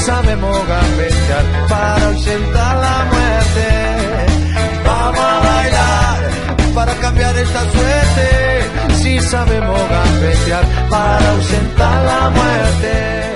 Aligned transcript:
Sabemos 0.00 0.66
gambetear 0.66 1.44
para 1.68 2.06
ausentar 2.06 2.76
la 2.76 3.04
muerte. 3.12 3.68
Vamos 4.84 5.20
a 5.20 5.40
bailar 5.40 6.30
para 6.74 6.94
cambiar 6.94 7.36
esta 7.36 7.60
suerte. 7.70 8.94
Si 8.94 9.20
sabemos 9.20 9.80
gambetear 9.88 10.64
para 10.88 11.30
ausentar 11.30 12.04
la 12.04 12.30
muerte. 12.30 13.30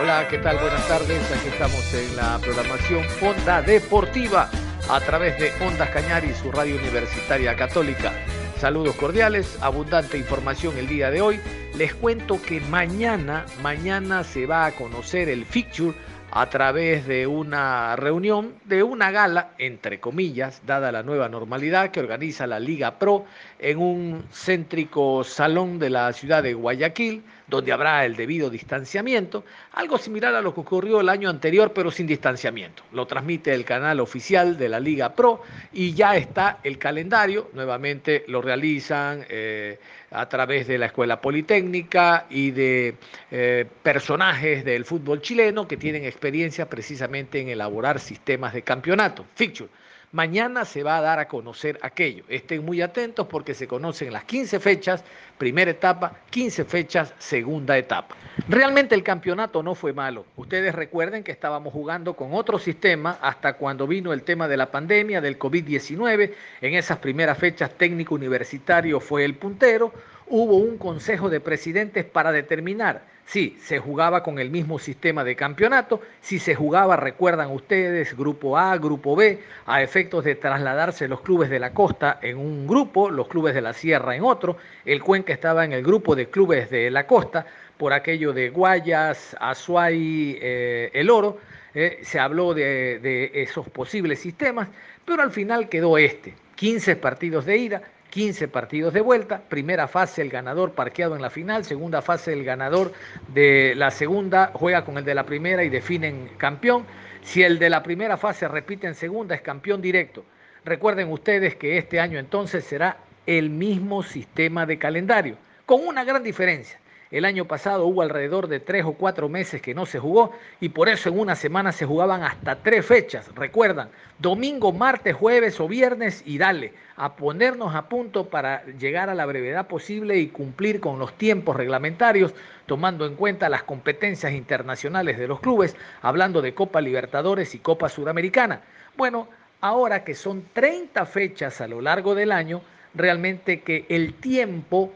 Hola, 0.00 0.28
¿qué 0.28 0.38
tal? 0.38 0.58
Buenas 0.58 0.86
tardes. 0.86 1.32
Aquí 1.32 1.48
estamos 1.48 1.94
en 1.94 2.16
la 2.16 2.38
programación 2.38 3.06
Onda 3.22 3.62
Deportiva 3.62 4.50
a 4.90 5.00
través 5.00 5.38
de 5.38 5.50
Ondas 5.64 5.88
Cañari, 5.90 6.34
su 6.34 6.52
radio 6.52 6.76
universitaria 6.76 7.56
católica. 7.56 8.12
Saludos 8.60 8.94
cordiales, 8.96 9.58
abundante 9.60 10.18
información 10.18 10.76
el 10.78 10.86
día 10.86 11.10
de 11.10 11.20
hoy. 11.20 11.40
Les 11.76 11.92
cuento 11.92 12.40
que 12.40 12.60
mañana, 12.60 13.46
mañana 13.60 14.22
se 14.22 14.46
va 14.46 14.66
a 14.66 14.70
conocer 14.70 15.28
el 15.28 15.44
fixture 15.44 15.92
a 16.30 16.48
través 16.48 17.04
de 17.08 17.26
una 17.26 17.96
reunión, 17.96 18.54
de 18.64 18.84
una 18.84 19.10
gala, 19.10 19.50
entre 19.58 19.98
comillas, 19.98 20.62
dada 20.64 20.92
la 20.92 21.02
nueva 21.02 21.28
normalidad 21.28 21.90
que 21.90 21.98
organiza 21.98 22.46
la 22.46 22.60
Liga 22.60 23.00
Pro 23.00 23.24
en 23.58 23.78
un 23.78 24.24
céntrico 24.32 25.24
salón 25.24 25.80
de 25.80 25.90
la 25.90 26.12
ciudad 26.12 26.44
de 26.44 26.54
Guayaquil 26.54 27.24
donde 27.54 27.72
habrá 27.72 28.04
el 28.04 28.16
debido 28.16 28.50
distanciamiento, 28.50 29.44
algo 29.72 29.98
similar 29.98 30.34
a 30.34 30.42
lo 30.42 30.54
que 30.54 30.60
ocurrió 30.60 31.00
el 31.00 31.08
año 31.08 31.30
anterior, 31.30 31.72
pero 31.72 31.90
sin 31.90 32.06
distanciamiento. 32.06 32.82
Lo 32.92 33.06
transmite 33.06 33.54
el 33.54 33.64
canal 33.64 34.00
oficial 34.00 34.56
de 34.56 34.68
la 34.68 34.80
Liga 34.80 35.14
Pro 35.14 35.42
y 35.72 35.94
ya 35.94 36.16
está 36.16 36.58
el 36.62 36.78
calendario, 36.78 37.50
nuevamente 37.52 38.24
lo 38.28 38.42
realizan 38.42 39.24
eh, 39.28 39.78
a 40.10 40.28
través 40.28 40.66
de 40.66 40.78
la 40.78 40.86
Escuela 40.86 41.20
Politécnica 41.20 42.26
y 42.30 42.50
de 42.50 42.96
eh, 43.30 43.66
personajes 43.82 44.64
del 44.64 44.84
fútbol 44.84 45.20
chileno 45.20 45.66
que 45.66 45.76
tienen 45.76 46.04
experiencia 46.04 46.68
precisamente 46.68 47.40
en 47.40 47.48
elaborar 47.48 48.00
sistemas 48.00 48.54
de 48.54 48.62
campeonato, 48.62 49.24
fixture. 49.34 49.70
Mañana 50.14 50.64
se 50.64 50.84
va 50.84 50.96
a 50.96 51.00
dar 51.00 51.18
a 51.18 51.26
conocer 51.26 51.76
aquello. 51.82 52.22
Estén 52.28 52.64
muy 52.64 52.80
atentos 52.80 53.26
porque 53.26 53.52
se 53.52 53.66
conocen 53.66 54.12
las 54.12 54.22
15 54.22 54.60
fechas, 54.60 55.02
primera 55.38 55.72
etapa, 55.72 56.18
15 56.30 56.64
fechas, 56.66 57.12
segunda 57.18 57.76
etapa. 57.76 58.14
Realmente 58.48 58.94
el 58.94 59.02
campeonato 59.02 59.60
no 59.64 59.74
fue 59.74 59.92
malo. 59.92 60.24
Ustedes 60.36 60.72
recuerden 60.72 61.24
que 61.24 61.32
estábamos 61.32 61.72
jugando 61.72 62.14
con 62.14 62.32
otro 62.32 62.60
sistema 62.60 63.18
hasta 63.20 63.54
cuando 63.54 63.88
vino 63.88 64.12
el 64.12 64.22
tema 64.22 64.46
de 64.46 64.56
la 64.56 64.70
pandemia, 64.70 65.20
del 65.20 65.36
COVID-19. 65.36 66.32
En 66.60 66.74
esas 66.74 66.98
primeras 66.98 67.36
fechas 67.36 67.74
técnico 67.74 68.14
universitario 68.14 69.00
fue 69.00 69.24
el 69.24 69.34
puntero. 69.34 69.92
Hubo 70.28 70.58
un 70.58 70.78
consejo 70.78 71.28
de 71.28 71.40
presidentes 71.40 72.04
para 72.04 72.30
determinar 72.30 73.13
Sí, 73.26 73.56
se 73.60 73.78
jugaba 73.78 74.22
con 74.22 74.38
el 74.38 74.50
mismo 74.50 74.78
sistema 74.78 75.24
de 75.24 75.34
campeonato, 75.34 76.00
si 76.20 76.38
se 76.38 76.54
jugaba, 76.54 76.96
recuerdan 76.96 77.50
ustedes, 77.50 78.16
grupo 78.16 78.58
A, 78.58 78.76
grupo 78.76 79.16
B, 79.16 79.40
a 79.66 79.82
efectos 79.82 80.24
de 80.24 80.34
trasladarse 80.34 81.08
los 81.08 81.22
clubes 81.22 81.48
de 81.48 81.58
la 81.58 81.72
costa 81.72 82.18
en 82.20 82.36
un 82.36 82.66
grupo, 82.66 83.10
los 83.10 83.26
clubes 83.28 83.54
de 83.54 83.62
la 83.62 83.72
sierra 83.72 84.14
en 84.14 84.24
otro, 84.24 84.58
el 84.84 85.02
Cuenca 85.02 85.32
estaba 85.32 85.64
en 85.64 85.72
el 85.72 85.82
grupo 85.82 86.14
de 86.14 86.28
clubes 86.28 86.68
de 86.70 86.90
la 86.90 87.06
costa, 87.06 87.46
por 87.78 87.92
aquello 87.92 88.32
de 88.32 88.50
Guayas, 88.50 89.34
Azuay, 89.40 90.38
eh, 90.40 90.90
El 90.92 91.10
Oro, 91.10 91.38
eh, 91.74 92.00
se 92.02 92.20
habló 92.20 92.54
de, 92.54 93.00
de 93.00 93.30
esos 93.34 93.68
posibles 93.70 94.20
sistemas, 94.20 94.68
pero 95.04 95.22
al 95.22 95.32
final 95.32 95.68
quedó 95.68 95.98
este, 95.98 96.34
15 96.56 96.96
partidos 96.96 97.46
de 97.46 97.56
ida, 97.56 97.82
15 98.14 98.46
partidos 98.46 98.94
de 98.94 99.00
vuelta, 99.00 99.40
primera 99.40 99.88
fase 99.88 100.22
el 100.22 100.30
ganador 100.30 100.70
parqueado 100.70 101.16
en 101.16 101.22
la 101.22 101.30
final, 101.30 101.64
segunda 101.64 102.00
fase 102.00 102.32
el 102.32 102.44
ganador 102.44 102.92
de 103.34 103.74
la 103.74 103.90
segunda 103.90 104.52
juega 104.54 104.84
con 104.84 104.96
el 104.98 105.04
de 105.04 105.16
la 105.16 105.26
primera 105.26 105.64
y 105.64 105.68
definen 105.68 106.30
campeón. 106.36 106.86
Si 107.24 107.42
el 107.42 107.58
de 107.58 107.68
la 107.68 107.82
primera 107.82 108.16
fase 108.16 108.46
repite 108.46 108.86
en 108.86 108.94
segunda 108.94 109.34
es 109.34 109.40
campeón 109.40 109.82
directo. 109.82 110.24
Recuerden 110.64 111.10
ustedes 111.10 111.56
que 111.56 111.76
este 111.76 111.98
año 111.98 112.20
entonces 112.20 112.62
será 112.64 112.98
el 113.26 113.50
mismo 113.50 114.04
sistema 114.04 114.64
de 114.64 114.78
calendario, 114.78 115.36
con 115.66 115.84
una 115.84 116.04
gran 116.04 116.22
diferencia. 116.22 116.78
El 117.14 117.24
año 117.24 117.44
pasado 117.44 117.86
hubo 117.86 118.02
alrededor 118.02 118.48
de 118.48 118.58
tres 118.58 118.84
o 118.84 118.94
cuatro 118.94 119.28
meses 119.28 119.62
que 119.62 119.72
no 119.72 119.86
se 119.86 120.00
jugó 120.00 120.32
y 120.58 120.70
por 120.70 120.88
eso 120.88 121.10
en 121.10 121.20
una 121.20 121.36
semana 121.36 121.70
se 121.70 121.86
jugaban 121.86 122.24
hasta 122.24 122.56
tres 122.56 122.84
fechas. 122.84 123.32
Recuerdan, 123.36 123.88
domingo, 124.18 124.72
martes, 124.72 125.14
jueves 125.14 125.60
o 125.60 125.68
viernes 125.68 126.24
y 126.26 126.38
dale, 126.38 126.72
a 126.96 127.14
ponernos 127.14 127.72
a 127.76 127.88
punto 127.88 128.28
para 128.28 128.64
llegar 128.64 129.10
a 129.10 129.14
la 129.14 129.26
brevedad 129.26 129.68
posible 129.68 130.18
y 130.18 130.26
cumplir 130.26 130.80
con 130.80 130.98
los 130.98 131.16
tiempos 131.16 131.54
reglamentarios, 131.54 132.34
tomando 132.66 133.06
en 133.06 133.14
cuenta 133.14 133.48
las 133.48 133.62
competencias 133.62 134.32
internacionales 134.32 135.16
de 135.16 135.28
los 135.28 135.38
clubes, 135.38 135.76
hablando 136.02 136.42
de 136.42 136.52
Copa 136.52 136.80
Libertadores 136.80 137.54
y 137.54 137.60
Copa 137.60 137.88
Suramericana. 137.88 138.62
Bueno, 138.96 139.28
ahora 139.60 140.02
que 140.02 140.16
son 140.16 140.46
30 140.52 141.06
fechas 141.06 141.60
a 141.60 141.68
lo 141.68 141.80
largo 141.80 142.16
del 142.16 142.32
año, 142.32 142.60
realmente 142.92 143.60
que 143.60 143.86
el 143.88 144.14
tiempo 144.14 144.92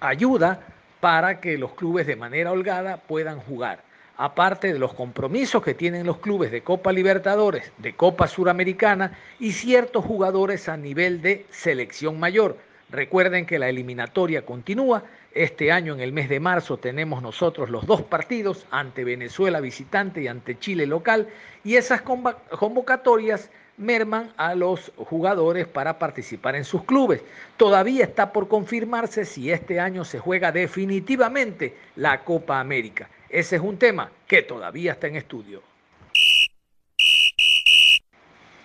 ayuda 0.00 0.62
para 1.00 1.40
que 1.40 1.58
los 1.58 1.72
clubes 1.74 2.06
de 2.06 2.16
manera 2.16 2.52
holgada 2.52 2.96
puedan 2.98 3.40
jugar. 3.40 3.82
Aparte 4.16 4.72
de 4.72 4.78
los 4.78 4.94
compromisos 4.94 5.62
que 5.62 5.74
tienen 5.74 6.04
los 6.04 6.18
clubes 6.18 6.50
de 6.50 6.62
Copa 6.62 6.92
Libertadores, 6.92 7.70
de 7.78 7.94
Copa 7.94 8.26
Suramericana 8.26 9.16
y 9.38 9.52
ciertos 9.52 10.04
jugadores 10.04 10.68
a 10.68 10.76
nivel 10.76 11.22
de 11.22 11.46
selección 11.50 12.18
mayor. 12.18 12.56
Recuerden 12.90 13.46
que 13.46 13.58
la 13.58 13.68
eliminatoria 13.68 14.44
continúa. 14.44 15.04
Este 15.34 15.70
año, 15.70 15.94
en 15.94 16.00
el 16.00 16.12
mes 16.12 16.28
de 16.28 16.40
marzo, 16.40 16.78
tenemos 16.78 17.22
nosotros 17.22 17.70
los 17.70 17.86
dos 17.86 18.02
partidos 18.02 18.66
ante 18.70 19.04
Venezuela 19.04 19.60
visitante 19.60 20.22
y 20.22 20.26
ante 20.26 20.58
Chile 20.58 20.86
local. 20.86 21.28
Y 21.62 21.76
esas 21.76 22.00
convocatorias 22.00 23.50
merman 23.78 24.32
a 24.36 24.54
los 24.54 24.92
jugadores 24.96 25.66
para 25.66 25.98
participar 25.98 26.56
en 26.56 26.64
sus 26.64 26.84
clubes. 26.84 27.22
Todavía 27.56 28.04
está 28.04 28.32
por 28.32 28.48
confirmarse 28.48 29.24
si 29.24 29.50
este 29.50 29.80
año 29.80 30.04
se 30.04 30.18
juega 30.18 30.52
definitivamente 30.52 31.76
la 31.96 32.24
Copa 32.24 32.60
América. 32.60 33.08
Ese 33.28 33.56
es 33.56 33.62
un 33.62 33.78
tema 33.78 34.10
que 34.26 34.42
todavía 34.42 34.92
está 34.92 35.06
en 35.06 35.16
estudio. 35.16 35.62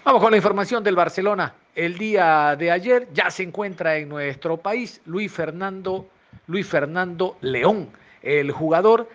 Vamos 0.04 0.22
con 0.22 0.32
la 0.32 0.38
información 0.38 0.84
del 0.84 0.96
Barcelona. 0.96 1.54
El 1.76 1.98
día 1.98 2.56
de 2.58 2.72
ayer 2.72 3.08
ya 3.14 3.32
se 3.32 3.44
encuentra 3.44 3.96
en 3.98 4.10
nuestro 4.10 4.58
país 4.58 5.02
Luis 5.06 5.32
Fernando, 5.32 6.08
Luis 6.48 6.68
Fernando 6.68 7.38
León, 7.42 7.90
el 8.22 8.52
jugador 8.52 9.08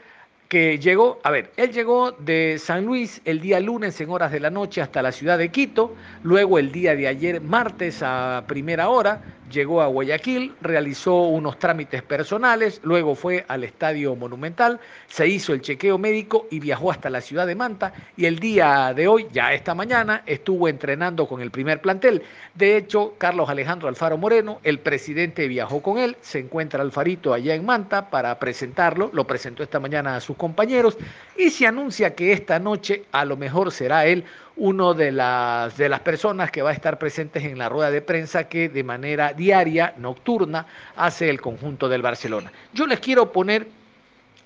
que 0.48 0.78
llegó, 0.78 1.20
a 1.24 1.30
ver, 1.30 1.52
él 1.56 1.72
llegó 1.72 2.12
de 2.12 2.58
San 2.58 2.86
Luis 2.86 3.20
el 3.24 3.40
día 3.40 3.60
lunes 3.60 4.00
en 4.00 4.10
horas 4.10 4.32
de 4.32 4.40
la 4.40 4.50
noche 4.50 4.80
hasta 4.80 5.02
la 5.02 5.12
ciudad 5.12 5.36
de 5.36 5.50
Quito, 5.50 5.94
luego 6.22 6.58
el 6.58 6.72
día 6.72 6.96
de 6.96 7.06
ayer 7.06 7.42
martes 7.42 8.02
a 8.02 8.44
primera 8.48 8.88
hora 8.88 9.22
llegó 9.50 9.82
a 9.82 9.86
Guayaquil, 9.86 10.54
realizó 10.60 11.22
unos 11.22 11.58
trámites 11.58 12.02
personales, 12.02 12.80
luego 12.82 13.14
fue 13.14 13.44
al 13.48 13.64
Estadio 13.64 14.14
Monumental, 14.16 14.80
se 15.08 15.26
hizo 15.28 15.52
el 15.52 15.60
chequeo 15.60 15.98
médico 15.98 16.46
y 16.50 16.60
viajó 16.60 16.90
hasta 16.90 17.10
la 17.10 17.20
ciudad 17.20 17.46
de 17.46 17.54
Manta. 17.54 17.92
Y 18.16 18.26
el 18.26 18.38
día 18.38 18.92
de 18.94 19.08
hoy, 19.08 19.26
ya 19.32 19.52
esta 19.52 19.74
mañana, 19.74 20.22
estuvo 20.26 20.68
entrenando 20.68 21.26
con 21.26 21.40
el 21.40 21.50
primer 21.50 21.80
plantel. 21.80 22.22
De 22.54 22.76
hecho, 22.76 23.14
Carlos 23.18 23.48
Alejandro 23.48 23.88
Alfaro 23.88 24.18
Moreno, 24.18 24.60
el 24.62 24.78
presidente 24.80 25.48
viajó 25.48 25.82
con 25.82 25.98
él, 25.98 26.16
se 26.20 26.40
encuentra 26.40 26.82
Alfarito 26.82 27.32
allá 27.32 27.54
en 27.54 27.64
Manta 27.64 28.10
para 28.10 28.38
presentarlo, 28.38 29.10
lo 29.12 29.26
presentó 29.26 29.62
esta 29.62 29.80
mañana 29.80 30.16
a 30.16 30.20
sus 30.20 30.36
compañeros. 30.36 30.96
Y 31.36 31.50
se 31.50 31.66
anuncia 31.66 32.14
que 32.14 32.32
esta 32.32 32.58
noche 32.58 33.04
a 33.12 33.24
lo 33.24 33.36
mejor 33.36 33.72
será 33.72 34.06
él 34.06 34.24
uno 34.58 34.92
de 34.92 35.12
las, 35.12 35.76
de 35.76 35.88
las 35.88 36.00
personas 36.00 36.50
que 36.50 36.62
va 36.62 36.70
a 36.70 36.72
estar 36.72 36.98
presentes 36.98 37.44
en 37.44 37.58
la 37.58 37.68
rueda 37.68 37.90
de 37.90 38.02
prensa 38.02 38.48
que 38.48 38.68
de 38.68 38.82
manera 38.82 39.32
diaria, 39.32 39.94
nocturna, 39.96 40.66
hace 40.96 41.30
el 41.30 41.40
conjunto 41.40 41.88
del 41.88 42.02
Barcelona. 42.02 42.52
Yo 42.72 42.86
les 42.86 42.98
quiero 42.98 43.32
poner 43.32 43.68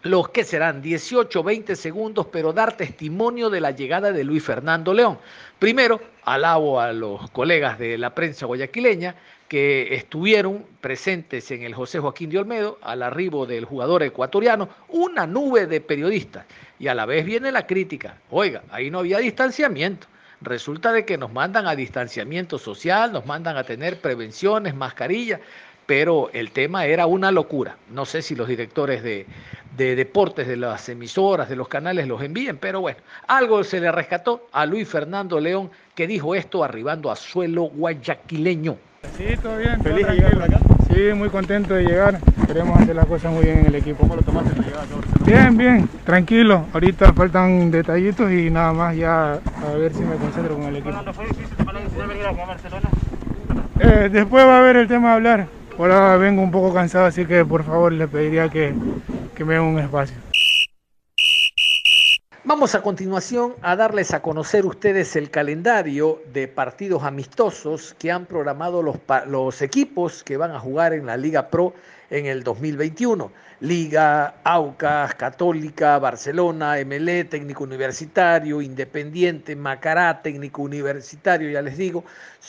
los 0.02 0.28
que 0.28 0.44
serán 0.44 0.82
18, 0.82 1.42
20 1.42 1.76
segundos, 1.76 2.26
pero 2.30 2.52
dar 2.52 2.76
testimonio 2.76 3.48
de 3.48 3.60
la 3.60 3.70
llegada 3.70 4.12
de 4.12 4.24
Luis 4.24 4.44
Fernando 4.44 4.92
León. 4.92 5.18
Primero, 5.58 6.00
alabo 6.24 6.80
a 6.80 6.92
los 6.92 7.30
colegas 7.30 7.78
de 7.78 7.96
la 7.96 8.14
prensa 8.14 8.46
guayaquileña 8.46 9.14
que 9.52 9.94
estuvieron 9.94 10.64
presentes 10.80 11.50
en 11.50 11.62
el 11.62 11.74
José 11.74 11.98
Joaquín 11.98 12.30
de 12.30 12.38
Olmedo 12.38 12.78
al 12.80 13.02
arribo 13.02 13.44
del 13.44 13.66
jugador 13.66 14.02
ecuatoriano, 14.02 14.70
una 14.88 15.26
nube 15.26 15.66
de 15.66 15.82
periodistas. 15.82 16.46
Y 16.78 16.88
a 16.88 16.94
la 16.94 17.04
vez 17.04 17.26
viene 17.26 17.52
la 17.52 17.66
crítica. 17.66 18.16
Oiga, 18.30 18.62
ahí 18.70 18.90
no 18.90 19.00
había 19.00 19.18
distanciamiento. 19.18 20.06
Resulta 20.40 20.90
de 20.90 21.04
que 21.04 21.18
nos 21.18 21.30
mandan 21.34 21.66
a 21.66 21.76
distanciamiento 21.76 22.58
social, 22.58 23.12
nos 23.12 23.26
mandan 23.26 23.58
a 23.58 23.64
tener 23.64 24.00
prevenciones, 24.00 24.74
mascarillas 24.74 25.40
pero 25.84 26.30
el 26.32 26.52
tema 26.52 26.86
era 26.86 27.04
una 27.04 27.30
locura. 27.30 27.76
No 27.90 28.06
sé 28.06 28.22
si 28.22 28.34
los 28.34 28.48
directores 28.48 29.02
de, 29.02 29.26
deportes 29.76 30.48
de 30.48 30.56
las 30.56 30.88
emisoras, 30.88 31.50
de 31.50 31.56
los 31.56 31.68
canales 31.68 32.08
los 32.08 32.22
envíen, 32.22 32.56
pero 32.56 32.80
bueno, 32.80 33.00
algo 33.26 33.62
se 33.64 33.80
le 33.80 33.92
rescató 33.92 34.48
a 34.52 34.64
Luis 34.64 34.88
Fernando 34.88 35.38
León 35.40 35.70
que 35.94 36.06
dijo 36.06 36.34
esto 36.34 36.64
arribando 36.64 37.10
a 37.10 37.16
suelo 37.16 37.64
guayaquileño. 37.64 38.78
Sí, 39.16 39.36
todo 39.42 39.58
bien. 39.58 39.80
¿Feliz 39.82 40.06
de 40.06 40.14
llegar 40.14 40.42
acá? 40.42 40.58
Sí, 40.92 41.12
muy 41.14 41.28
contento 41.28 41.74
de 41.74 41.84
llegar. 41.84 42.18
Queremos 42.46 42.80
hacer 42.80 42.96
las 42.96 43.06
cosas 43.06 43.32
muy 43.32 43.44
bien 43.44 43.58
en 43.60 43.66
el 43.66 43.74
equipo. 43.74 44.00
¿Cómo 44.00 44.16
lo 44.16 44.22
tomaste 44.22 44.56
la 44.56 44.66
llegada? 44.66 44.84
Bien, 45.24 45.56
bien, 45.56 45.88
tranquilo. 46.04 46.66
Ahorita 46.72 47.12
faltan 47.12 47.70
detallitos 47.70 48.30
y 48.30 48.50
nada 48.50 48.72
más 48.72 48.96
ya 48.96 49.34
a 49.34 49.76
ver 49.78 49.92
si 49.92 50.00
me 50.00 50.16
concentro 50.16 50.54
con 50.56 50.64
el 50.64 50.76
equipo. 50.76 51.12
¿Fue 51.12 51.26
difícil 51.26 51.56
tomar 51.56 51.74
la 51.74 51.80
decisión 51.80 52.08
de 52.08 52.14
venir 52.14 52.26
a 52.26 52.32
Barcelona? 52.32 52.88
Eh, 53.80 54.08
después 54.12 54.44
va 54.44 54.56
a 54.56 54.58
haber 54.58 54.76
el 54.76 54.88
tema 54.88 55.08
de 55.10 55.14
hablar. 55.14 55.46
Ahora 55.78 56.16
vengo 56.16 56.42
un 56.42 56.50
poco 56.50 56.72
cansado, 56.72 57.06
así 57.06 57.24
que 57.24 57.44
por 57.44 57.64
favor 57.64 57.92
le 57.92 58.06
pediría 58.06 58.48
que, 58.48 58.74
que 59.34 59.44
me 59.44 59.54
den 59.54 59.62
un 59.62 59.78
espacio. 59.78 60.16
Vamos 62.44 62.74
a 62.74 62.82
continuación 62.82 63.54
a 63.62 63.76
darles 63.76 64.12
a 64.12 64.20
conocer 64.20 64.66
ustedes 64.66 65.14
el 65.14 65.30
calendario 65.30 66.20
de 66.32 66.48
partidos 66.48 67.04
amistosos 67.04 67.94
que 68.00 68.10
han 68.10 68.26
programado 68.26 68.82
los, 68.82 68.96
los, 69.28 69.62
equipos 69.62 70.24
que 70.24 70.36
van 70.36 70.50
a 70.50 70.58
jugar 70.58 70.92
en 70.92 71.06
la 71.06 71.16
Liga 71.16 71.46
Pro 71.50 71.72
en 72.10 72.26
el 72.26 72.42
2021. 72.42 73.30
Liga, 73.60 74.34
Aucas, 74.42 75.14
Católica, 75.14 76.00
Barcelona, 76.00 76.74
MLE, 76.84 77.22
Técnico 77.26 77.62
Universitario, 77.62 78.60
Independiente, 78.60 79.54
Macará, 79.54 80.20
Técnico 80.20 80.62
Universitario, 80.62 81.48
ya 81.48 81.62
les 81.62 81.76
digo, 81.76 82.02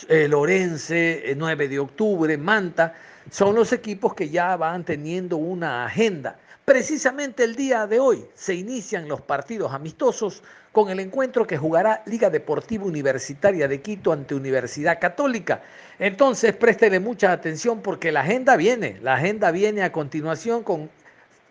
eh, 0.08 0.28
Lorense, 0.28 1.34
9 1.38 1.66
eh, 1.66 1.68
de 1.68 1.80
octubre, 1.80 2.38
Manta 2.38 2.94
son 3.30 3.56
los 3.56 3.72
equipos 3.72 4.14
que 4.14 4.30
ya 4.30 4.56
van 4.58 4.84
teniendo 4.84 5.38
una 5.38 5.86
agenda. 5.86 6.38
Precisamente 6.66 7.44
el 7.44 7.56
día 7.56 7.88
de 7.88 8.00
hoy 8.00 8.26
se 8.36 8.56
inician 8.56 9.08
los 9.08 9.22
partidos 9.22 9.74
amistosos 9.74 10.44
con 10.72 10.90
el 10.90 11.00
encuentro 11.00 11.46
que 11.46 11.58
jugará 11.58 12.02
Liga 12.06 12.30
Deportiva 12.30 12.86
Universitaria 12.86 13.68
de 13.68 13.82
Quito 13.82 14.12
ante 14.12 14.34
Universidad 14.34 15.00
Católica. 15.00 15.62
Entonces 16.00 16.56
préstele 16.56 17.00
mucha 17.00 17.32
atención 17.32 17.82
porque 17.82 18.12
la 18.12 18.22
agenda 18.22 18.56
viene, 18.56 18.98
la 19.02 19.16
agenda 19.16 19.52
viene 19.52 19.84
a 19.84 19.92
continuación 19.92 20.64
con 20.64 20.90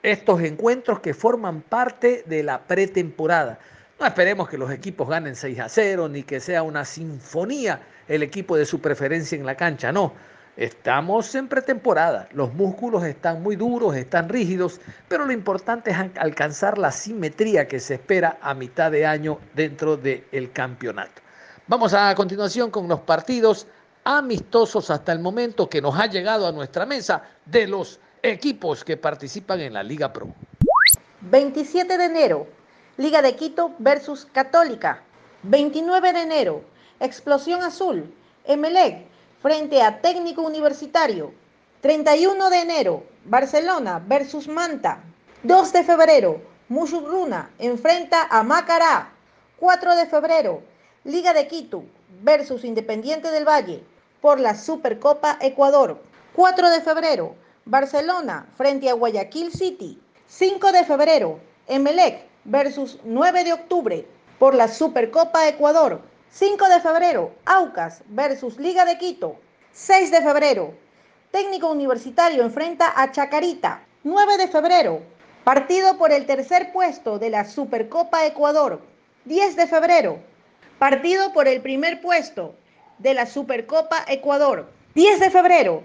estos 0.03 0.43
encuentros 0.43 1.01
que 1.01 1.15
forman 1.15 1.61
parte 1.61 2.25
de 2.27 2.43
la 2.43 2.63
pretemporada. 2.63 3.59
No 4.01 4.07
esperemos 4.07 4.49
que 4.49 4.59
los 4.59 4.73
equipos 4.73 5.09
ganen 5.09 5.37
6 5.37 5.61
a 5.61 5.69
0 5.69 6.09
ni 6.09 6.25
que 6.25 6.41
sea 6.41 6.63
una 6.63 6.85
sinfonía 6.85 7.81
el 8.09 8.23
equipo 8.23 8.57
de 8.57 8.67
su 8.67 8.81
preferencia 8.81 9.37
en 9.37 9.47
la 9.47 9.57
cancha, 9.57 9.93
no 9.93 10.13
Estamos 10.57 11.35
en 11.35 11.49
pretemporada, 11.49 12.29
los 12.33 12.53
músculos 12.53 13.05
están 13.05 13.43
muy 13.43 13.57
duros, 13.57 13.97
están 13.97 14.29
rígidos, 14.29 14.83
pero 15.09 15.25
lo 15.25 15.33
importante 15.33 15.93
es 15.93 15.97
alcanzar 16.19 16.77
la 16.77 16.93
simetría 16.93 17.67
que 17.67 17.81
se 17.81 17.95
espera 17.95 18.37
a 18.43 18.53
mitad 18.53 18.91
de 18.93 19.07
año 19.07 19.39
dentro 19.55 19.97
del 19.97 20.53
campeonato. 20.53 21.23
Vamos 21.69 21.95
a 21.95 22.15
continuación 22.15 22.71
con 22.71 22.87
los 22.87 23.01
partidos 23.01 23.67
amistosos 24.05 24.91
hasta 24.91 25.13
el 25.13 25.21
momento 25.21 25.71
que 25.71 25.81
nos 25.81 25.99
ha 25.99 26.07
llegado 26.07 26.47
a 26.47 26.53
nuestra 26.53 26.85
mesa 26.85 27.23
de 27.47 27.67
los 27.67 27.99
equipos 28.23 28.85
que 28.85 28.99
participan 28.99 29.61
en 29.61 29.73
la 29.73 29.83
Liga 29.83 30.13
Pro. 30.13 30.29
27 31.23 31.97
de 31.97 32.05
enero, 32.05 32.47
Liga 32.99 33.23
de 33.23 33.35
Quito 33.37 33.73
versus 33.79 34.27
Católica. 34.27 35.03
29 35.45 36.13
de 36.13 36.21
enero, 36.21 36.65
Explosión 37.03 37.65
Azul, 37.65 38.15
Emelec 38.45 39.05
frente 39.43 39.83
a 39.83 40.01
Técnico 40.01 40.43
Universitario. 40.43 41.35
31 41.81 42.49
de 42.49 42.61
enero, 42.61 43.03
Barcelona 43.25 44.01
versus 44.07 44.47
Manta. 44.47 45.03
2 45.43 45.73
de 45.73 45.83
febrero, 45.83 46.41
Musurruna 46.69 47.51
enfrenta 47.59 48.29
a 48.31 48.45
Macará. 48.45 49.11
4 49.59 49.97
de 49.97 50.07
febrero, 50.07 50.63
Liga 51.03 51.35
de 51.35 51.49
Quito 51.49 51.83
versus 52.23 52.63
Independiente 52.63 53.33
del 53.33 53.49
Valle 53.49 53.83
por 54.21 54.39
la 54.39 54.55
Supercopa 54.55 55.39
Ecuador. 55.41 56.01
4 56.37 56.71
de 56.71 56.83
febrero, 56.83 57.35
Barcelona 57.65 58.47
frente 58.57 58.89
a 58.89 58.93
Guayaquil 58.93 59.51
City. 59.51 60.01
5 60.29 60.71
de 60.71 60.85
febrero, 60.85 61.41
Emelec 61.67 62.27
versus 62.45 63.01
9 63.03 63.43
de 63.43 63.55
octubre 63.55 64.07
por 64.39 64.55
la 64.55 64.69
Supercopa 64.69 65.49
Ecuador. 65.49 66.12
5 66.35 66.67
de 66.71 66.81
febrero, 66.81 67.35
Aucas 67.45 68.03
versus 68.07 68.59
Liga 68.59 68.87
de 68.87 68.97
Quito. 68.97 69.37
6 69.73 70.11
de 70.11 70.23
febrero, 70.23 70.73
Técnico 71.31 71.71
Universitario 71.71 72.43
enfrenta 72.43 72.91
a 72.97 73.13
Chacarita. 73.13 73.83
9 74.03 74.39
de 74.39 74.49
febrero, 74.49 75.03
partido 75.45 75.99
por 75.99 76.11
el 76.11 76.25
tercer 76.25 76.73
puesto 76.73 77.19
de 77.19 77.29
la 77.29 77.45
Supercopa 77.45 78.25
Ecuador. 78.25 78.81
10 79.27 79.57
de 79.57 79.67
febrero, 79.67 80.21
partido 80.79 81.35
por 81.35 81.49
el 81.49 81.61
primer 81.61 82.01
puesto 82.01 82.55
de 82.97 83.13
la 83.13 83.27
Supercopa 83.27 84.03
Ecuador. 84.09 84.73
10 84.95 85.21
de 85.21 85.31
febrero, 85.31 85.85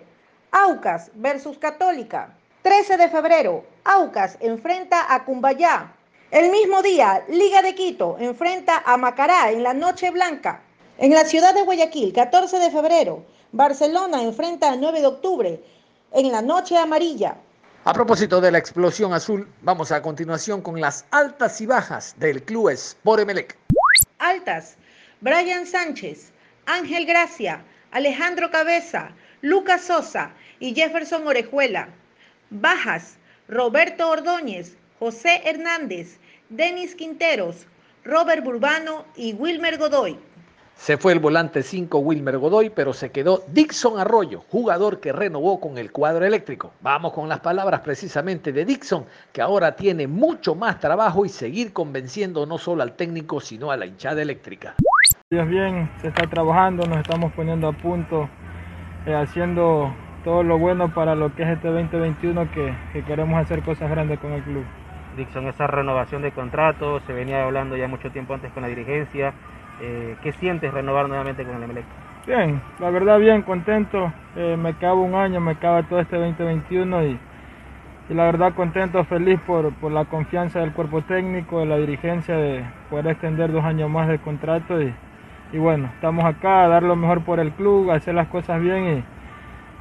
Aucas 0.51 1.11
versus 1.15 1.57
Católica. 1.57 2.38
13 2.61 2.95
de 2.95 3.09
febrero, 3.09 3.65
Aucas 3.83 4.38
enfrenta 4.39 5.13
a 5.13 5.25
Cumbayá. 5.25 5.96
El 6.29 6.51
mismo 6.51 6.81
día, 6.81 7.24
Liga 7.29 7.62
de 7.62 7.74
Quito 7.74 8.18
enfrenta 8.19 8.83
a 8.85 8.97
Macará 8.97 9.50
en 9.50 9.63
la 9.63 9.74
Noche 9.74 10.12
Blanca. 10.12 10.62
En 10.97 11.13
la 11.13 11.24
ciudad 11.24 11.53
de 11.53 11.62
Guayaquil, 11.62 12.12
14 12.12 12.59
de 12.59 12.69
febrero, 12.69 13.24
Barcelona 13.53 14.21
enfrenta 14.21 14.69
a 14.69 14.75
9 14.75 15.00
de 15.00 15.07
octubre 15.07 15.63
en 16.12 16.31
la 16.33 16.41
Noche 16.41 16.75
Amarilla. 16.77 17.38
A 17.85 17.94
propósito 17.94 18.41
de 18.41 18.51
la 18.51 18.57
explosión 18.57 19.13
azul, 19.13 19.47
vamos 19.62 19.94
a 19.94 20.01
continuación 20.01 20.62
con 20.62 20.81
las 20.81 21.06
altas 21.12 21.62
y 21.62 21.65
bajas 21.65 22.13
del 22.19 22.44
club 22.44 22.71
Sport 22.71 23.21
Emelec. 23.21 23.57
Altas, 24.19 24.75
Brian 25.21 25.65
Sánchez, 25.65 26.33
Ángel 26.65 27.06
Gracia, 27.06 27.63
Alejandro 27.91 28.51
Cabeza, 28.51 29.11
Lucas 29.42 29.83
Sosa 29.83 30.31
y 30.59 30.75
Jefferson 30.75 31.25
Orejuela. 31.25 31.87
Bajas, 32.49 33.16
Roberto 33.47 34.09
Ordóñez, 34.09 34.75
José 34.99 35.42
Hernández, 35.45 36.18
Denis 36.49 36.95
Quinteros, 36.95 37.68
Robert 38.06 38.42
Burbano 38.42 39.04
y 39.18 39.33
Wilmer 39.33 39.77
Godoy. 39.77 40.18
Se 40.75 40.95
fue 40.95 41.11
el 41.11 41.19
volante 41.19 41.61
5 41.61 41.97
Wilmer 41.99 42.37
Godoy, 42.37 42.69
pero 42.69 42.94
se 42.94 43.11
quedó 43.11 43.44
Dixon 43.49 43.99
Arroyo, 43.99 44.44
jugador 44.49 45.01
que 45.01 45.11
renovó 45.11 45.59
con 45.59 45.77
el 45.77 45.92
cuadro 45.92 46.23
eléctrico. 46.23 46.71
Vamos 46.81 47.11
con 47.11 47.27
las 47.27 47.42
palabras 47.42 47.81
precisamente 47.81 48.54
de 48.54 48.63
Dixon, 48.63 49.06
que 49.33 49.42
ahora 49.42 49.75
tiene 49.75 50.07
mucho 50.07 50.56
más 50.56 50.80
trabajo 50.80 51.25
y 51.25 51.30
seguir 51.30 51.73
convenciendo 51.73 52.45
no 52.45 52.57
solo 52.57 52.83
al 52.83 52.94
técnico, 52.95 53.42
sino 53.42 53.69
a 53.69 53.75
la 53.75 53.85
hinchada 53.85 54.21
eléctrica. 54.21 54.75
Dios 55.30 55.49
bien, 55.49 55.92
se 55.99 56.07
está 56.07 56.30
trabajando, 56.30 56.85
nos 56.85 56.99
estamos 56.99 57.33
poniendo 57.33 57.68
a 57.68 57.73
punto, 57.73 58.30
eh, 59.06 59.16
haciendo 59.16 59.94
todo 60.23 60.44
lo 60.44 60.57
bueno 60.57 60.94
para 60.94 61.13
lo 61.13 61.35
que 61.35 61.44
es 61.44 61.49
este 61.49 61.68
2021, 61.68 62.49
que, 62.51 62.73
que 62.94 63.04
queremos 63.04 63.37
hacer 63.44 63.63
cosas 63.63 63.89
grandes 63.89 64.19
con 64.19 64.31
el 64.31 64.44
club. 64.44 64.63
Dixon, 65.18 65.47
esa 65.47 65.68
renovación 65.68 66.21
de 66.21 66.31
contrato, 66.31 67.02
se 67.02 67.12
venía 67.12 67.44
hablando 67.44 67.76
ya 67.76 67.88
mucho 67.88 68.12
tiempo 68.12 68.33
antes 68.33 68.52
con 68.54 68.64
la 68.64 68.69
dirigencia. 68.69 69.33
Eh, 69.81 70.16
¿Qué 70.21 70.31
sientes 70.33 70.74
renovar 70.74 71.09
nuevamente 71.09 71.44
con 71.44 71.56
el 71.56 71.64
Emelec? 71.64 71.86
Bien, 72.26 72.62
la 72.80 72.90
verdad 72.90 73.19
bien 73.19 73.42
contento. 73.42 74.12
Eh, 74.36 74.57
me 74.57 74.69
acabo 74.69 75.02
un 75.02 75.16
año, 75.16 75.40
me 75.40 75.52
acaba 75.52 75.83
todo 75.83 76.00
este 76.00 76.18
2021 76.18 77.04
y, 77.06 77.19
y 78.09 78.14
la 78.14 78.26
verdad 78.26 78.54
contento, 78.54 79.04
feliz 79.06 79.40
por, 79.47 79.74
por, 79.76 79.92
la 79.92 80.06
confianza 80.06 80.59
del 80.59 80.74
cuerpo 80.74 81.02
técnico, 81.02 81.59
de 81.59 81.66
la 81.66 81.78
dirigencia 81.78 82.36
de 82.36 82.64
poder 82.90 83.07
extender 83.07 83.52
dos 83.52 83.64
años 83.64 83.90
más 83.90 84.07
de 84.07 84.19
contrato 84.19 84.81
y, 84.81 84.94
y 85.54 85.57
bueno, 85.57 85.90
estamos 85.95 86.26
acá 86.26 86.64
a 86.64 86.68
dar 86.68 86.83
lo 86.83 86.95
mejor 86.95 87.21
por 87.24 87.40
el 87.40 87.52
club, 87.52 87.92
hacer 87.92 88.14
las 88.14 88.28
cosas 88.28 88.62
bien 88.62 89.04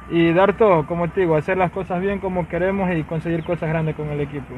y, 0.09 0.17
y 0.19 0.33
dar 0.33 0.53
todo, 0.53 0.85
como 0.87 1.09
te 1.09 1.21
digo, 1.21 1.35
hacer 1.35 1.57
las 1.57 1.71
cosas 1.71 2.01
bien 2.01 2.19
como 2.19 2.47
queremos 2.47 2.89
y 2.95 3.03
conseguir 3.03 3.43
cosas 3.43 3.69
grandes 3.69 3.95
con 3.95 4.09
el 4.09 4.21
equipo. 4.21 4.55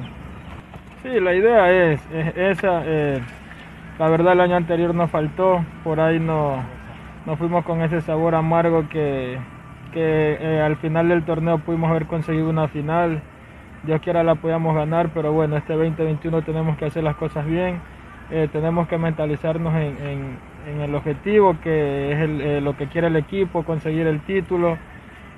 Sí, 1.02 1.18
la 1.22 1.34
idea 1.34 1.72
es, 1.72 2.02
esa. 2.36 2.82
Eh, 2.86 3.22
la 3.98 4.10
verdad 4.10 4.34
el 4.34 4.42
año 4.42 4.58
anterior 4.58 4.94
nos 4.94 5.10
faltó, 5.10 5.64
por 5.84 6.02
ahí 6.02 6.20
no, 6.20 6.58
nos 7.26 7.38
fuimos 7.40 7.64
con 7.64 7.82
ese 7.82 8.02
sabor 8.02 8.36
amargo 8.36 8.90
que, 8.90 9.38
que 9.94 10.38
eh, 10.42 10.62
al 10.62 10.76
final 10.76 11.08
del 11.08 11.24
torneo 11.24 11.60
pudimos 11.60 11.90
haber 11.90 12.06
conseguido 12.06 12.50
una 12.50 12.68
final. 12.68 13.22
Dios 13.84 14.02
quiera 14.02 14.24
la 14.24 14.36
podamos 14.36 14.76
ganar, 14.76 15.10
pero 15.14 15.32
bueno, 15.32 15.56
este 15.56 15.74
2021 15.74 16.42
tenemos 16.42 16.78
que 16.78 16.86
hacer 16.86 17.02
las 17.02 17.16
cosas 17.16 17.46
bien, 17.46 17.80
eh, 18.30 18.50
tenemos 18.52 18.90
que 18.90 18.98
mentalizarnos 18.98 19.74
en, 19.76 20.50
el 20.82 20.94
objetivo 20.94 21.56
que 21.64 22.12
es 22.12 22.62
lo 22.62 22.78
que 22.78 22.88
quiere 22.88 23.08
el 23.08 23.16
equipo, 23.16 23.64
conseguir 23.64 24.06
el 24.06 24.20
título, 24.20 24.78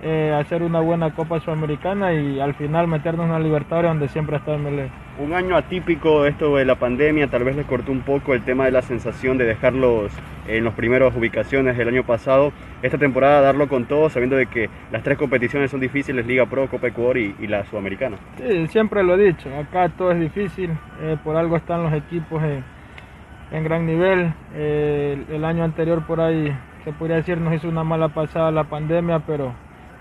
eh, 0.03 0.33
hacer 0.33 0.63
una 0.63 0.79
buena 0.79 1.13
Copa 1.13 1.39
Sudamericana 1.39 2.13
y 2.13 2.39
al 2.39 2.55
final 2.55 2.87
meternos 2.87 3.27
en 3.27 3.33
la 3.33 3.39
Libertadores 3.39 3.91
donde 3.91 4.07
siempre 4.07 4.37
está 4.37 4.55
el 4.55 4.61
Melé. 4.61 4.89
Un 5.19 5.33
año 5.33 5.55
atípico 5.55 6.25
esto 6.25 6.55
de 6.55 6.65
la 6.65 6.75
pandemia, 6.75 7.27
tal 7.27 7.43
vez 7.43 7.55
les 7.55 7.67
cortó 7.67 7.91
un 7.91 8.01
poco 8.01 8.33
el 8.33 8.41
tema 8.41 8.65
de 8.65 8.71
la 8.71 8.81
sensación 8.81 9.37
de 9.37 9.45
dejarlos 9.45 10.11
en 10.47 10.63
las 10.63 10.73
primeras 10.73 11.15
ubicaciones 11.15 11.77
del 11.77 11.89
año 11.89 12.03
pasado. 12.03 12.51
Esta 12.81 12.97
temporada 12.97 13.41
darlo 13.41 13.67
con 13.67 13.85
todo, 13.85 14.09
sabiendo 14.09 14.35
de 14.35 14.47
que 14.47 14.69
las 14.91 15.03
tres 15.03 15.19
competiciones 15.19 15.69
son 15.69 15.79
difíciles, 15.79 16.25
Liga 16.25 16.47
Pro, 16.47 16.67
Copa 16.67 16.87
Ecuador 16.87 17.17
y, 17.17 17.47
la 17.47 17.65
Sudamericana. 17.65 18.17
Sí, 18.37 18.67
siempre 18.69 19.03
lo 19.03 19.15
he 19.15 19.25
dicho, 19.25 19.49
acá 19.55 19.89
todo 19.89 20.11
es 20.11 20.19
difícil, 20.19 20.71
eh, 21.01 21.17
por 21.23 21.35
algo 21.35 21.57
están 21.57 21.83
los 21.83 21.93
equipos 21.93 22.41
en, 22.41 23.63
gran 23.63 23.85
nivel. 23.85 24.33
Eh, 24.55 25.23
el 25.29 25.45
año 25.45 25.63
anterior 25.63 26.03
por 26.07 26.21
ahí 26.21 26.51
se 26.83 26.91
podría 26.93 27.17
decir 27.17 27.37
nos 27.37 27.53
hizo 27.53 27.67
una 27.67 27.83
mala 27.83 28.09
pasada 28.09 28.49
la 28.49 28.63
pandemia, 28.63 29.19
pero 29.19 29.53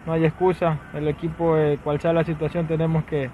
no 0.07 0.13
hay 0.13 0.25
excusa. 0.25 0.79
El 0.95 1.09
equipo, 1.09 1.57
eh, 1.57 1.79
cual 1.83 2.01
sea 2.01 2.13
la 2.13 2.25
situación, 2.25 2.67
tenemos 2.67 3.05
que, 3.05 3.31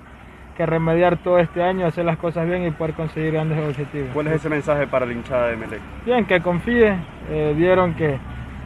remediar 0.58 1.18
todo 1.18 1.38
este 1.38 1.62
año, 1.62 1.86
hacer 1.86 2.06
las 2.06 2.16
cosas 2.16 2.46
bien 2.46 2.64
y 2.66 2.70
poder 2.70 2.94
conseguir 2.94 3.32
grandes 3.32 3.58
objetivos. 3.58 4.08
¿Cuál 4.14 4.28
es 4.28 4.34
ese 4.36 4.48
mensaje 4.48 4.86
para 4.86 5.04
la 5.04 5.12
hinchada 5.12 5.48
de 5.48 5.56
Melec? 5.56 5.82
Bien, 6.06 6.24
que 6.24 6.40
confíe. 6.40 6.96
Eh, 7.28 7.52
vieron 7.54 7.94
que, 7.94 8.18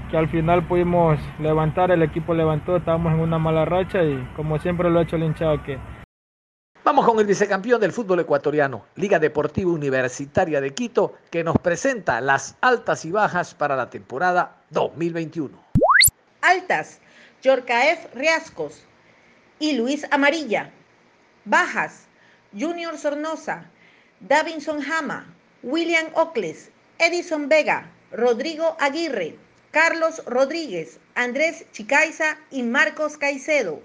que 0.08 0.16
al 0.16 0.28
final 0.28 0.62
pudimos 0.62 1.18
levantar, 1.40 1.90
el 1.90 2.02
equipo 2.02 2.32
levantó, 2.32 2.76
estábamos 2.76 3.12
en 3.12 3.20
una 3.20 3.38
mala 3.38 3.64
racha 3.64 4.04
y 4.04 4.24
como 4.36 4.58
siempre 4.58 4.88
lo 4.88 5.00
ha 5.00 5.02
hecho 5.02 5.18
la 5.18 5.24
hinchada 5.24 5.60
que... 5.64 5.78
Vamos 6.84 7.06
con 7.06 7.18
el 7.18 7.26
vicecampeón 7.26 7.80
del 7.80 7.92
fútbol 7.92 8.20
ecuatoriano, 8.20 8.84
Liga 8.96 9.18
Deportiva 9.18 9.70
Universitaria 9.70 10.60
de 10.60 10.72
Quito, 10.72 11.14
que 11.30 11.44
nos 11.44 11.56
presenta 11.58 12.20
las 12.20 12.56
altas 12.60 13.04
y 13.04 13.10
bajas 13.10 13.54
para 13.54 13.76
la 13.76 13.90
temporada 13.90 14.56
2021. 14.70 15.56
Altas, 16.40 17.00
Yorcaef 17.42 18.14
Riascos 18.14 18.82
y 19.58 19.72
Luis 19.72 20.06
Amarilla. 20.10 20.72
Bajas, 21.46 22.06
Junior 22.52 22.98
Sornosa, 22.98 23.70
Davinson 24.20 24.82
Jama, 24.82 25.34
William 25.62 26.08
Ocles, 26.14 26.70
Edison 26.98 27.48
Vega, 27.48 27.90
Rodrigo 28.12 28.76
Aguirre, 28.78 29.38
Carlos 29.70 30.22
Rodríguez, 30.26 30.98
Andrés 31.14 31.64
Chicaiza 31.72 32.36
y 32.50 32.62
Marcos 32.62 33.16
Caicedo. 33.16 33.82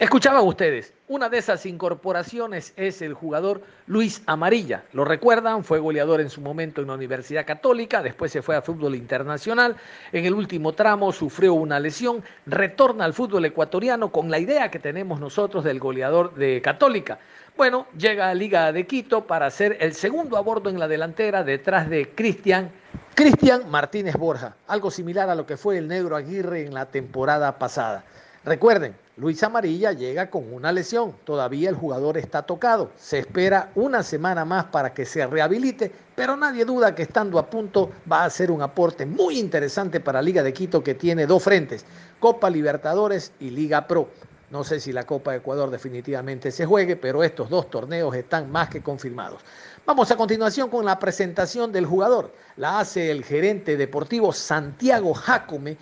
Escuchaban 0.00 0.46
ustedes, 0.46 0.94
una 1.08 1.28
de 1.28 1.36
esas 1.36 1.66
incorporaciones 1.66 2.72
es 2.78 3.02
el 3.02 3.12
jugador 3.12 3.60
Luis 3.86 4.22
Amarilla. 4.24 4.82
Lo 4.94 5.04
recuerdan, 5.04 5.62
fue 5.62 5.78
goleador 5.78 6.22
en 6.22 6.30
su 6.30 6.40
momento 6.40 6.80
en 6.80 6.86
la 6.86 6.94
Universidad 6.94 7.44
Católica, 7.44 8.02
después 8.02 8.32
se 8.32 8.40
fue 8.40 8.56
a 8.56 8.62
fútbol 8.62 8.94
internacional, 8.94 9.76
en 10.10 10.24
el 10.24 10.32
último 10.32 10.72
tramo 10.72 11.12
sufrió 11.12 11.52
una 11.52 11.78
lesión, 11.78 12.24
retorna 12.46 13.04
al 13.04 13.12
fútbol 13.12 13.44
ecuatoriano 13.44 14.10
con 14.10 14.30
la 14.30 14.38
idea 14.38 14.70
que 14.70 14.78
tenemos 14.78 15.20
nosotros 15.20 15.64
del 15.64 15.78
goleador 15.78 16.34
de 16.34 16.62
Católica. 16.62 17.18
Bueno, 17.54 17.86
llega 17.94 18.30
a 18.30 18.34
Liga 18.34 18.72
de 18.72 18.86
Quito 18.86 19.26
para 19.26 19.50
ser 19.50 19.76
el 19.80 19.92
segundo 19.92 20.38
a 20.38 20.40
bordo 20.40 20.70
en 20.70 20.78
la 20.78 20.88
delantera 20.88 21.44
detrás 21.44 21.90
de 21.90 22.08
Cristian 22.14 22.70
Cristian 23.14 23.68
Martínez 23.68 24.16
Borja, 24.16 24.56
algo 24.66 24.90
similar 24.90 25.28
a 25.28 25.34
lo 25.34 25.44
que 25.44 25.58
fue 25.58 25.76
el 25.76 25.88
negro 25.88 26.16
Aguirre 26.16 26.64
en 26.64 26.72
la 26.72 26.86
temporada 26.86 27.58
pasada. 27.58 28.04
Recuerden, 28.42 28.96
Luis 29.18 29.42
Amarilla 29.42 29.92
llega 29.92 30.30
con 30.30 30.50
una 30.50 30.72
lesión, 30.72 31.14
todavía 31.24 31.68
el 31.68 31.74
jugador 31.74 32.16
está 32.16 32.40
tocado, 32.40 32.90
se 32.96 33.18
espera 33.18 33.70
una 33.74 34.02
semana 34.02 34.46
más 34.46 34.64
para 34.64 34.94
que 34.94 35.04
se 35.04 35.26
rehabilite, 35.26 35.92
pero 36.16 36.38
nadie 36.38 36.64
duda 36.64 36.94
que 36.94 37.02
estando 37.02 37.38
a 37.38 37.50
punto 37.50 37.90
va 38.10 38.24
a 38.24 38.30
ser 38.30 38.50
un 38.50 38.62
aporte 38.62 39.04
muy 39.04 39.38
interesante 39.38 40.00
para 40.00 40.22
Liga 40.22 40.42
de 40.42 40.54
Quito 40.54 40.82
que 40.82 40.94
tiene 40.94 41.26
dos 41.26 41.42
frentes, 41.42 41.84
Copa 42.18 42.48
Libertadores 42.48 43.30
y 43.40 43.50
Liga 43.50 43.86
Pro. 43.86 44.08
No 44.50 44.64
sé 44.64 44.80
si 44.80 44.90
la 44.90 45.04
Copa 45.04 45.32
de 45.32 45.36
Ecuador 45.36 45.70
definitivamente 45.70 46.50
se 46.50 46.64
juegue, 46.64 46.96
pero 46.96 47.22
estos 47.22 47.50
dos 47.50 47.68
torneos 47.68 48.14
están 48.16 48.50
más 48.50 48.70
que 48.70 48.82
confirmados. 48.82 49.42
Vamos 49.84 50.10
a 50.10 50.16
continuación 50.16 50.70
con 50.70 50.86
la 50.86 50.98
presentación 50.98 51.72
del 51.72 51.84
jugador. 51.84 52.32
La 52.56 52.80
hace 52.80 53.10
el 53.10 53.22
gerente 53.22 53.76
deportivo 53.76 54.32
Santiago 54.32 55.12
Jacome. 55.12 55.76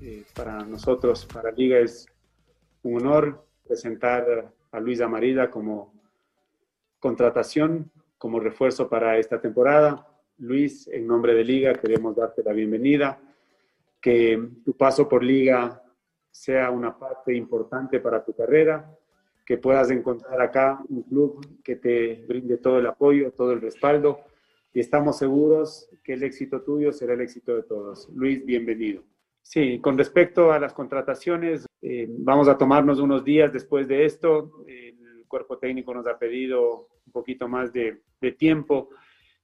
Eh, 0.00 0.24
para 0.34 0.62
nosotros, 0.62 1.24
para 1.24 1.50
Liga, 1.50 1.78
es 1.78 2.06
un 2.82 3.00
honor 3.00 3.46
presentar 3.66 4.52
a 4.70 4.80
Luis 4.80 5.00
Amarilla 5.00 5.50
como 5.50 5.94
contratación, 6.98 7.90
como 8.18 8.38
refuerzo 8.38 8.90
para 8.90 9.16
esta 9.18 9.40
temporada. 9.40 10.06
Luis, 10.38 10.86
en 10.88 11.06
nombre 11.06 11.32
de 11.32 11.44
Liga, 11.44 11.72
queremos 11.72 12.14
darte 12.14 12.42
la 12.42 12.52
bienvenida, 12.52 13.18
que 13.98 14.50
tu 14.64 14.76
paso 14.76 15.08
por 15.08 15.24
Liga 15.24 15.82
sea 16.30 16.70
una 16.70 16.98
parte 16.98 17.34
importante 17.34 17.98
para 17.98 18.22
tu 18.22 18.34
carrera, 18.34 18.94
que 19.46 19.56
puedas 19.56 19.90
encontrar 19.90 20.38
acá 20.42 20.78
un 20.90 21.04
club 21.04 21.62
que 21.64 21.76
te 21.76 22.22
brinde 22.28 22.58
todo 22.58 22.78
el 22.78 22.86
apoyo, 22.86 23.32
todo 23.32 23.52
el 23.52 23.62
respaldo, 23.62 24.20
y 24.74 24.80
estamos 24.80 25.16
seguros 25.16 25.88
que 26.04 26.12
el 26.12 26.22
éxito 26.22 26.60
tuyo 26.60 26.92
será 26.92 27.14
el 27.14 27.22
éxito 27.22 27.56
de 27.56 27.62
todos. 27.62 28.10
Luis, 28.10 28.44
bienvenido. 28.44 29.02
Sí, 29.48 29.78
con 29.78 29.96
respecto 29.96 30.50
a 30.50 30.58
las 30.58 30.74
contrataciones, 30.74 31.66
eh, 31.80 32.08
vamos 32.08 32.48
a 32.48 32.58
tomarnos 32.58 32.98
unos 32.98 33.24
días 33.24 33.52
después 33.52 33.86
de 33.86 34.04
esto. 34.04 34.64
El 34.66 35.24
cuerpo 35.28 35.56
técnico 35.56 35.94
nos 35.94 36.04
ha 36.08 36.18
pedido 36.18 36.88
un 37.06 37.12
poquito 37.12 37.46
más 37.46 37.72
de, 37.72 38.02
tiempo. 38.36 38.90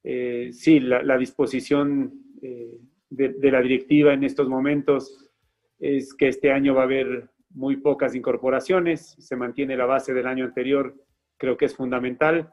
Eh, 0.03 0.51
sí, 0.53 0.81
la, 0.81 1.17
disposición 1.17 2.13
eh, 2.43 2.81
de, 3.11 3.51
la 3.53 3.63
directiva 3.63 4.13
en 4.13 4.25
estos 4.25 4.49
momentos 4.49 5.31
es 5.79 6.13
que 6.15 6.27
este 6.27 6.51
año 6.51 6.75
va 6.75 6.81
a 6.81 6.87
haber 6.87 7.31
muy 7.51 7.77
pocas 7.77 8.17
incorporaciones, 8.17 9.15
se 9.21 9.37
mantiene 9.37 9.77
la 9.77 9.87
base 9.87 10.13
del 10.13 10.27
año 10.27 10.45
anterior, 10.45 10.97
creo 11.37 11.57
que 11.57 11.67
es 11.67 11.77
fundamental. 11.77 12.51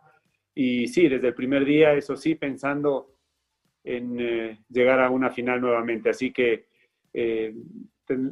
Y 0.54 0.88
sí, 0.88 1.10
desde 1.10 1.30
el 1.30 1.34
primer 1.34 1.66
día, 1.66 1.94
eso 1.94 2.16
sí, 2.16 2.36
pensando 2.36 3.16
en 3.84 4.60
llegar 4.70 5.00
a 5.00 5.10
una 5.10 5.32
final 5.32 5.60
nuevamente. 5.62 6.12
Así 6.12 6.32
que 6.32 6.69
eh, 7.14 7.56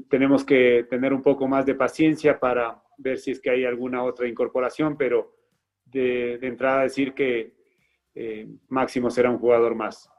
tenemos 0.10 0.44
que 0.44 0.88
tener 0.90 1.14
un 1.14 1.22
poco 1.22 1.48
más 1.48 1.66
de 1.66 1.76
paciencia 1.76 2.40
para 2.40 2.82
ver 2.98 3.20
si 3.20 3.32
es 3.32 3.40
que 3.40 3.52
hay 3.52 3.66
alguna 3.66 4.04
otra 4.04 4.28
incorporación, 4.28 4.98
pero 4.98 5.36
de, 5.86 6.40
entrada 6.42 6.84
decir 6.84 7.14
que 7.14 7.54
eh, 8.16 8.48
Máximo 8.70 9.12
será 9.12 9.30
un 9.30 9.38
jugador 9.38 9.76
más. 9.76 10.10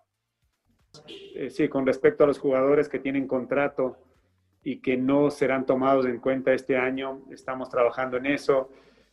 Eh, 1.35 1.51
sí, 1.51 1.69
con 1.69 1.85
respecto 1.87 2.25
a 2.25 2.27
los 2.27 2.39
jugadores 2.39 2.89
que 2.89 3.01
tienen 3.01 3.27
contrato 3.27 3.99
y 4.63 4.81
que 4.81 4.97
no 4.97 5.31
serán 5.31 5.67
tomados 5.67 6.07
en 6.07 6.21
cuenta 6.21 6.53
este 6.53 6.77
año, 6.77 7.25
estamos 7.31 7.69
trabajando 7.69 8.17
en 8.17 8.27
eso. 8.27 8.71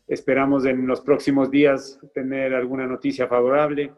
Esperamos 0.07 0.65
en 0.65 0.85
los 0.85 1.01
próximos 1.01 1.49
días 1.49 1.99
tener 2.13 2.53
alguna 2.53 2.85
noticia 2.85 3.27
favorable, 3.27 3.91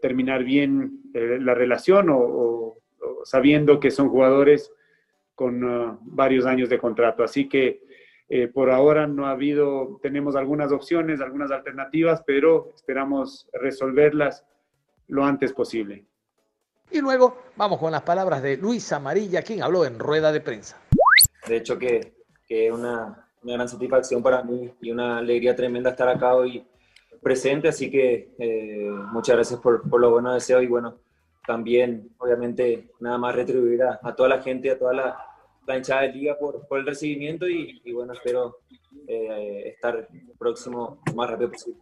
terminar 0.00 0.44
bien 0.44 1.00
la 1.14 1.54
relación 1.54 2.08
o 2.10 2.78
sabiendo 3.24 3.80
que 3.80 3.90
son 3.90 4.08
jugadores 4.08 4.72
con 5.34 5.62
uh, 5.62 5.98
varios 6.02 6.46
años 6.46 6.68
de 6.68 6.78
contrato. 6.78 7.22
Así 7.22 7.48
que 7.48 7.82
eh, 8.28 8.48
por 8.48 8.70
ahora 8.70 9.06
no 9.06 9.26
ha 9.26 9.30
habido, 9.30 10.00
tenemos 10.02 10.34
algunas 10.34 10.72
opciones, 10.72 11.20
algunas 11.20 11.50
alternativas, 11.52 12.22
pero 12.26 12.72
esperamos 12.74 13.48
resolverlas 13.52 14.44
lo 15.06 15.24
antes 15.24 15.52
posible. 15.52 16.04
Y 16.90 17.00
luego 17.00 17.38
vamos 17.56 17.78
con 17.78 17.92
las 17.92 18.02
palabras 18.02 18.42
de 18.42 18.56
Luis 18.56 18.92
Amarilla, 18.92 19.42
quien 19.42 19.62
habló 19.62 19.84
en 19.84 19.98
rueda 19.98 20.32
de 20.32 20.40
prensa. 20.40 20.80
De 21.46 21.56
hecho 21.56 21.78
que 21.78 22.14
es 22.48 22.72
una, 22.72 23.28
una, 23.42 23.52
gran 23.54 23.68
satisfacción 23.68 24.22
para 24.22 24.42
mí 24.42 24.72
y 24.80 24.90
una 24.90 25.18
alegría 25.18 25.54
tremenda 25.54 25.90
estar 25.90 26.08
acá 26.08 26.34
hoy 26.34 26.64
presente, 27.22 27.68
así 27.68 27.90
que 27.90 28.34
eh, 28.38 28.88
muchas 29.12 29.36
gracias 29.36 29.60
por, 29.60 29.88
por 29.88 30.00
los 30.00 30.10
buenos 30.12 30.34
deseos 30.34 30.62
y 30.62 30.66
bueno, 30.66 30.98
también, 31.46 32.10
obviamente, 32.18 32.88
nada 33.00 33.18
más 33.18 33.34
retribuir 33.34 33.82
a, 33.82 34.14
toda 34.14 34.28
la 34.28 34.42
gente, 34.42 34.70
a 34.70 34.78
toda 34.78 34.92
la, 34.92 35.16
la 35.66 35.76
hinchada 35.76 36.02
de 36.02 36.12
liga 36.12 36.38
por, 36.38 36.66
por 36.66 36.80
el 36.80 36.86
recibimiento 36.86 37.48
y, 37.48 37.80
bueno, 37.92 38.12
espero 38.12 38.58
eh, 39.06 39.72
estar 39.74 40.08
próximo 40.38 40.98
lo 41.06 41.14
más 41.14 41.30
rápido 41.30 41.52
posible. 41.52 41.80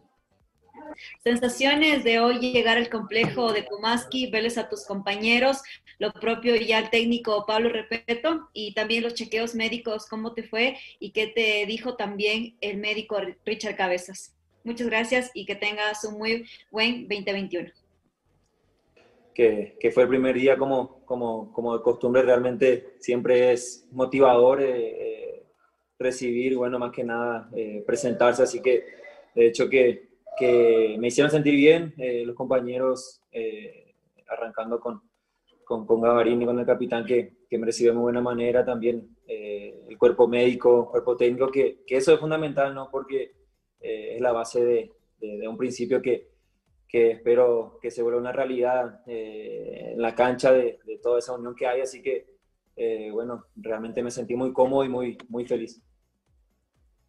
Sensaciones 1.23 2.03
de 2.03 2.19
hoy 2.19 2.39
llegar 2.39 2.77
al 2.77 2.89
complejo 2.89 3.51
de 3.51 3.65
Kumaski, 3.65 4.29
verles 4.29 4.57
a 4.57 4.69
tus 4.69 4.85
compañeros, 4.85 5.61
lo 5.97 6.13
propio 6.13 6.55
ya 6.55 6.77
al 6.77 6.89
técnico 6.89 7.45
Pablo 7.47 7.69
Repeto 7.69 8.49
y 8.53 8.73
también 8.73 9.03
los 9.03 9.15
chequeos 9.15 9.55
médicos, 9.55 10.05
¿cómo 10.07 10.33
te 10.33 10.43
fue? 10.43 10.77
Y 10.99 11.11
qué 11.11 11.27
te 11.27 11.65
dijo 11.65 11.95
también 11.95 12.55
el 12.61 12.77
médico 12.77 13.17
Richard 13.45 13.75
Cabezas. 13.75 14.35
Muchas 14.63 14.87
gracias 14.87 15.31
y 15.33 15.45
que 15.45 15.55
tengas 15.55 16.03
un 16.03 16.17
muy 16.17 16.45
buen 16.71 17.07
2021 17.07 17.84
que, 19.35 19.91
fue 19.93 20.03
el 20.03 20.09
primer 20.09 20.33
día 20.35 20.57
como, 20.57 21.03
como, 21.05 21.51
como 21.51 21.77
de 21.77 21.83
costumbre, 21.83 22.23
realmente 22.23 22.95
siempre 22.99 23.51
es 23.51 23.87
motivador 23.91 24.61
eh, 24.61 24.69
eh, 24.69 25.43
recibir, 25.99 26.55
bueno, 26.55 26.79
más 26.79 26.91
que 26.91 27.03
nada 27.03 27.49
eh, 27.53 27.83
presentarse, 27.85 28.43
así 28.43 28.61
que 28.61 28.85
de 29.35 29.47
hecho 29.47 29.69
que, 29.69 30.07
que 30.37 30.95
me 30.97 31.07
hicieron 31.07 31.29
sentir 31.29 31.55
bien 31.55 31.93
los 32.25 32.35
compañeros, 32.35 33.21
arrancando 34.27 34.79
con, 34.79 35.01
con, 35.65 35.85
con 35.85 36.01
Gavarín 36.01 36.41
y 36.41 36.45
con 36.45 36.57
el 36.57 36.65
capitán 36.65 37.05
que, 37.05 37.33
que 37.49 37.57
me 37.57 37.65
recibió 37.65 37.91
de 37.91 37.97
muy 37.97 38.03
buena 38.03 38.21
manera, 38.21 38.63
también 38.63 39.15
el 39.27 39.97
cuerpo 39.97 40.27
médico, 40.27 40.89
cuerpo 40.89 41.17
técnico, 41.17 41.51
que, 41.51 41.83
que, 41.85 41.97
eso 41.97 42.13
es 42.13 42.19
fundamental, 42.19 42.73
¿no? 42.73 42.89
Porque 42.89 43.33
es 43.79 44.21
la 44.21 44.31
base 44.31 44.63
de, 44.63 44.91
de 45.19 45.47
un 45.47 45.57
principio 45.57 46.01
que, 46.01 46.34
que 46.87 47.11
espero 47.11 47.79
que 47.81 47.91
se 47.91 48.01
vuelva 48.01 48.19
una 48.19 48.31
realidad 48.31 49.01
eh, 49.07 49.91
en 49.93 50.01
la 50.01 50.15
cancha 50.15 50.51
de, 50.51 50.79
toda 51.01 51.19
esa 51.19 51.33
unión 51.33 51.55
que 51.55 51.67
hay. 51.67 51.81
Así 51.81 52.01
que, 52.01 52.27
eh, 52.75 53.09
bueno, 53.11 53.45
realmente 53.55 54.03
me 54.03 54.11
sentí 54.11 54.35
muy 54.35 54.53
cómodo 54.53 54.83
y 54.83 54.89
muy, 54.89 55.17
muy 55.29 55.45
feliz. 55.45 55.81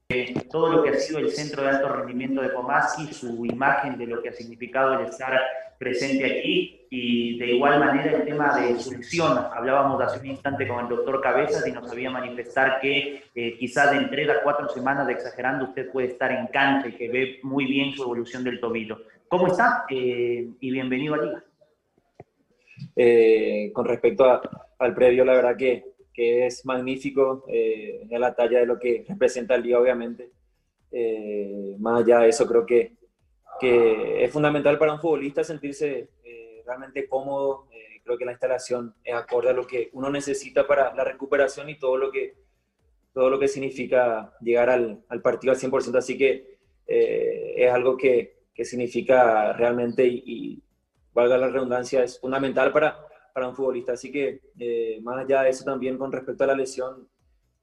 Eh, 0.09 0.35
todo 0.49 0.71
lo 0.71 0.83
que 0.85 0.90
ha 0.90 0.95
sido 0.95 1.18
el 1.18 1.30
centro 1.30 1.64
de 1.64 1.71
alto 1.71 1.88
rendimiento 1.88 2.40
de 2.40 2.50
Pomaski, 2.50 3.12
su 3.12 3.45
imagen 3.45 3.99
de 3.99 4.06
lo 4.06 4.23
que 4.23 4.28
ha 4.28 4.33
significado 4.33 5.00
el 5.00 5.06
estar 5.06 5.40
presente 5.78 6.25
aquí 6.25 6.87
y 6.90 7.38
de 7.38 7.54
igual 7.54 7.80
manera 7.80 8.12
el 8.12 8.25
tema 8.25 8.56
de 8.56 8.78
su 8.78 8.92
lesión. 8.92 9.37
Hablábamos 9.52 10.00
hace 10.00 10.21
un 10.21 10.26
instante 10.26 10.68
con 10.68 10.80
el 10.80 10.88
doctor 10.88 11.21
Cabezas 11.21 11.66
y 11.66 11.73
nos 11.73 11.88
sabía 11.88 12.11
manifestar 12.11 12.78
que 12.80 13.25
eh, 13.35 13.56
quizás 13.59 13.90
de 13.90 13.99
entre 13.99 14.25
las 14.25 14.38
cuatro 14.45 14.68
semanas 14.68 15.09
de 15.09 15.14
exagerando 15.14 15.64
usted 15.66 15.90
puede 15.90 16.09
estar 16.09 16.30
en 16.30 16.47
cancha 16.47 16.88
y 16.88 16.92
que 16.92 17.09
ve 17.09 17.40
muy 17.42 17.66
bien 17.66 17.92
su 17.92 18.04
evolución 18.04 18.45
del 18.45 18.61
tobillo. 18.61 19.00
¿Cómo 19.28 19.49
está? 19.49 19.85
Eh, 19.90 20.49
y 20.61 20.71
bienvenido 20.71 21.14
a 21.14 21.18
Liga. 21.18 21.45
Eh, 22.95 23.73
con 23.73 23.85
respecto 23.85 24.25
al 24.78 24.95
previo, 24.95 25.25
la 25.25 25.35
verdad 25.35 25.56
que, 25.56 25.95
que 26.12 26.47
es 26.47 26.64
magnífico, 26.64 27.45
eh, 27.49 28.06
la 28.09 28.37
talla 28.37 28.61
de 28.61 28.66
lo 28.66 28.78
que 28.78 29.04
representa 29.09 29.56
el 29.56 29.64
día, 29.64 29.80
obviamente. 29.80 30.30
más 31.78 32.02
allá 32.02 32.21
de 32.21 32.28
eso, 32.28 32.47
creo 32.47 32.64
que, 32.64 32.92
que, 33.59 34.25
es 34.25 34.30
fundamental 34.30 34.78
para 34.78 34.92
un 34.92 35.00
futbolista 35.00 35.42
sentirse 35.42 36.09
realmente 36.64 37.09
cómodo. 37.09 37.66
creo 38.04 38.16
que 38.16 38.25
la 38.25 38.33
instalación 38.33 38.95
es 39.02 39.14
acorde 39.14 39.50
a 39.50 39.52
lo 39.52 39.66
que 39.66 39.90
uno 39.92 40.09
necesita 40.09 40.66
para 40.66 40.95
la 40.95 41.02
recuperación 41.02 41.68
y 41.68 41.78
todo 41.78 41.97
lo 41.97 42.12
que, 42.12 42.35
todo 43.12 43.28
lo 43.28 43.40
que 43.40 43.49
significa 43.49 44.33
llegar 44.40 44.71
al, 44.71 45.04
al 45.09 45.21
partido 45.21 45.52
al 45.52 45.59
100%. 45.59 45.99
Así 45.99 46.16
que 46.16 46.59
es 46.87 47.73
algo 47.73 47.97
que, 47.97 48.36
que 48.56 48.64
significa 48.64 49.52
realmente, 49.52 50.06
y, 50.06 50.62
valga 51.12 51.38
la 51.38 51.48
redundancia, 51.48 52.02
es 52.02 52.18
fundamental 52.18 52.72
para, 52.72 52.98
para 53.32 53.48
un 53.48 53.54
futbolista. 53.54 53.92
Así 53.92 54.10
que, 54.10 54.40
eh, 54.58 54.98
más 55.02 55.18
allá 55.18 55.42
de 55.42 55.50
eso, 55.50 55.64
también 55.64 55.96
con 55.96 56.12
respecto 56.12 56.44
a 56.44 56.48
la 56.48 56.54
lesión, 56.54 57.08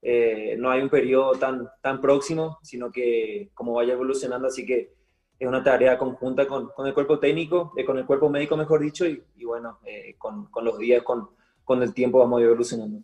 eh, 0.01 0.55
no 0.57 0.69
hay 0.69 0.81
un 0.81 0.89
periodo 0.89 1.33
tan, 1.33 1.67
tan 1.81 2.01
próximo, 2.01 2.59
sino 2.63 2.91
que 2.91 3.51
como 3.53 3.73
vaya 3.73 3.93
evolucionando, 3.93 4.47
así 4.47 4.65
que 4.65 4.93
es 5.37 5.47
una 5.47 5.63
tarea 5.63 5.97
conjunta 5.97 6.47
con, 6.47 6.69
con 6.69 6.87
el 6.87 6.93
cuerpo 6.93 7.19
técnico, 7.19 7.73
eh, 7.77 7.85
con 7.85 7.97
el 7.97 8.05
cuerpo 8.05 8.29
médico, 8.29 8.57
mejor 8.57 8.81
dicho, 8.81 9.05
y, 9.05 9.23
y 9.35 9.45
bueno, 9.45 9.79
con, 10.17 10.45
con, 10.47 10.65
los 10.65 10.77
días, 10.77 11.03
con, 11.03 11.29
con 11.63 11.81
el 11.83 11.93
tiempo 11.93 12.19
vamos 12.19 12.41
evolucionando. 12.41 12.99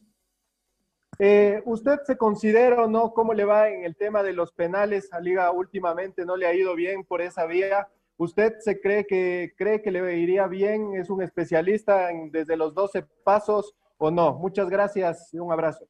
¿Usted 1.20 2.00
se 2.06 2.16
considera 2.16 2.84
o 2.84 2.88
no 2.88 3.14
cómo 3.14 3.34
le 3.34 3.44
va 3.44 3.70
en 3.70 3.84
el 3.84 3.98
tema 3.98 4.24
de 4.24 4.32
los 4.32 4.54
penales 4.54 5.12
a 5.12 5.20
Liga 5.20 5.52
últimamente? 5.52 6.26
¿No 6.26 6.38
le 6.38 6.48
ha 6.48 6.54
ido 6.54 6.76
bien 6.76 7.04
por 7.04 7.22
esa 7.22 7.46
vía? 7.46 7.90
¿Usted 8.16 8.56
se 8.60 8.80
cree 8.80 9.06
que, 9.06 9.54
cree 9.58 9.82
que 9.82 9.92
le 9.92 10.18
iría 10.18 10.48
bien? 10.48 10.94
¿Es 10.96 11.10
un 11.10 11.22
especialista 11.22 12.10
en, 12.10 12.32
desde 12.32 12.56
los 12.56 12.74
12 12.74 13.06
pasos 13.24 13.76
o 13.98 14.10
no? 14.10 14.34
Muchas 14.34 14.70
gracias 14.70 15.34
y 15.34 15.40
un 15.40 15.52
abrazo. 15.52 15.86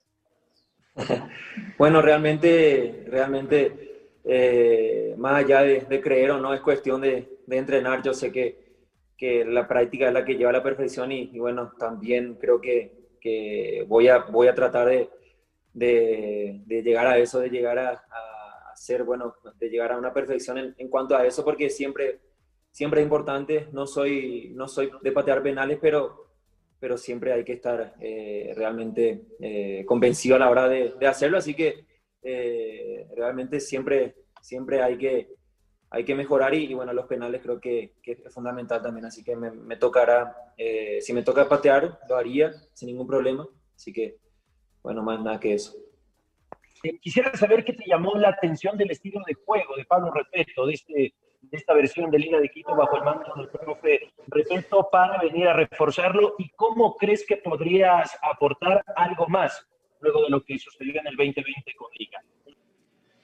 bueno, 1.78 2.02
realmente, 2.02 3.06
realmente, 3.08 4.10
eh, 4.24 5.14
más 5.18 5.44
allá 5.44 5.62
de, 5.62 6.02
creer 6.02 6.32
o 6.32 6.40
no, 6.40 6.56
es 6.56 6.62
cuestión 6.62 7.02
de, 7.02 7.38
entrenar. 7.50 8.02
Yo 8.02 8.14
sé 8.16 8.32
que, 8.32 8.78
que, 9.16 9.46
la 9.46 9.68
práctica 9.68 10.08
es 10.08 10.14
la 10.14 10.26
que 10.26 10.38
lleva 10.38 10.50
a 10.50 10.54
la 10.54 10.64
perfección 10.64 11.12
y, 11.12 11.38
bueno, 11.38 11.72
también 11.78 12.34
creo 12.36 12.60
que, 12.60 13.10
que 13.22 13.86
voy, 13.88 14.08
a, 14.08 14.20
voy 14.20 14.48
a 14.48 14.56
tratar 14.56 14.88
de, 14.88 15.10
de, 15.80 16.82
llegar 16.84 17.08
a 17.08 17.18
eso, 17.18 17.40
de 17.40 17.50
llegar 17.50 17.80
a, 17.80 18.04
ser, 18.76 19.04
bueno, 19.04 19.36
de 19.60 19.70
llegar 19.70 19.92
a 19.92 19.98
una 19.98 20.14
perfección 20.14 20.74
en, 20.78 20.88
cuanto 20.88 21.16
a 21.16 21.26
eso, 21.26 21.44
porque 21.44 21.70
siempre, 21.70 22.20
siempre 22.72 23.02
es 23.02 23.06
importante, 23.06 23.68
no 23.74 23.86
soy, 23.86 24.52
no 24.56 24.70
soy 24.70 24.90
de 25.02 25.12
patear 25.12 25.44
penales, 25.44 25.80
pero, 25.82 26.32
pero 26.80 26.98
siempre 26.98 27.34
hay 27.34 27.44
que 27.44 27.54
estar 27.54 27.96
eh, 28.00 28.54
realmente 28.56 29.26
eh, 29.42 29.84
convencido 29.86 30.38
a 30.38 30.40
la 30.40 30.50
hora 30.50 30.70
de, 30.70 30.96
hacerlo, 31.06 31.38
así 31.38 31.54
que 31.54 31.86
eh, 32.22 33.06
realmente 33.18 33.60
siempre, 33.60 34.16
siempre 34.42 34.82
hay 34.82 34.98
que, 34.98 35.36
hay 35.90 36.06
que 36.06 36.16
mejorar 36.16 36.54
y, 36.54 36.74
bueno, 36.74 36.94
los 36.94 37.06
penales 37.06 37.42
creo 37.42 37.60
que, 37.60 37.96
es 38.02 38.34
fundamental 38.34 38.82
también, 38.82 39.08
así 39.08 39.26
que 39.26 39.36
me 39.36 39.76
tocará, 39.76 40.36
si 41.02 41.12
me 41.12 41.24
toca 41.24 41.50
patear, 41.50 42.00
lo 42.08 42.16
haría 42.16 42.54
sin 42.74 42.88
ningún 42.88 43.08
problema, 43.08 43.46
así 43.76 43.92
que 43.92 44.20
bueno, 44.84 45.04
más 45.04 45.22
nada 45.22 45.40
que 45.40 45.54
eso. 45.54 45.74
Eh, 46.84 46.98
quisiera 47.00 47.36
saber 47.36 47.66
qué 47.66 47.74
te 47.74 47.86
llamó 47.86 48.16
la 48.16 48.30
atención 48.30 48.78
del 48.78 48.92
estilo 48.92 49.22
de 49.28 49.34
juego 49.34 49.76
de 49.76 49.86
Pablo 49.86 50.12
Repeto, 50.12 50.66
de, 50.66 50.74
este, 50.74 51.14
de 51.42 51.58
esta 51.58 51.74
versión 51.74 52.10
de 52.10 52.20
Liga 52.20 52.40
de 52.40 52.50
Quito 52.50 52.76
bajo 52.76 52.96
el 52.98 53.04
mando 53.04 53.34
del 53.36 53.50
profe 53.50 54.12
Repeto 54.28 54.88
para 54.90 55.22
venir 55.22 55.48
a 55.48 55.54
reforzarlo 55.54 56.36
y 56.38 56.50
cómo 56.52 56.96
crees 56.96 57.26
que 57.26 57.38
podrías 57.38 58.18
aportar 58.22 58.84
algo 58.96 59.28
más 59.28 59.68
luego 60.00 60.24
de 60.24 60.30
lo 60.30 60.44
que 60.44 60.58
sucedió 60.58 61.02
en 61.02 61.08
el 61.08 61.18
2020 61.18 61.76
con 61.76 61.90
Liga. 61.98 62.24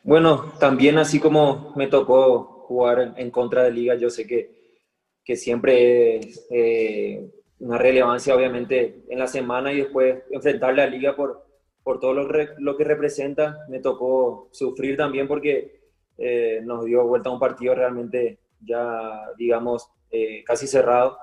Bueno, 0.03 0.53
también 0.59 0.97
así 0.97 1.19
como 1.19 1.73
me 1.77 1.87
tocó 1.87 2.65
jugar 2.67 3.13
en, 3.15 3.31
contra 3.31 3.63
de 3.63 3.71
Liga, 3.71 3.95
yo 3.95 4.09
sé 4.09 4.27
que, 4.27 4.81
que 5.23 5.37
siempre 5.37 6.17
es 6.17 6.45
eh, 6.51 7.25
una 7.59 7.77
relevancia 7.77 8.35
obviamente 8.35 9.03
en 9.09 9.17
la 9.17 9.27
semana 9.27 9.71
y 9.71 9.77
después 9.77 10.23
enfrentarle 10.29 10.81
a 10.81 10.87
Liga 10.87 11.15
por, 11.15 11.44
por 11.85 11.99
todo 11.99 12.15
lo, 12.15 12.27
lo, 12.57 12.75
que 12.75 12.83
representa. 12.83 13.59
Me 13.69 13.79
tocó 13.79 14.49
sufrir 14.51 14.97
también 14.97 15.27
porque 15.27 15.81
eh, 16.17 16.59
nos 16.63 16.83
dio 16.83 17.05
vuelta 17.05 17.29
a 17.29 17.33
un 17.33 17.39
partido 17.39 17.75
realmente 17.75 18.39
ya, 18.59 19.29
digamos, 19.37 19.91
eh, 20.09 20.43
casi 20.43 20.65
cerrado, 20.65 21.15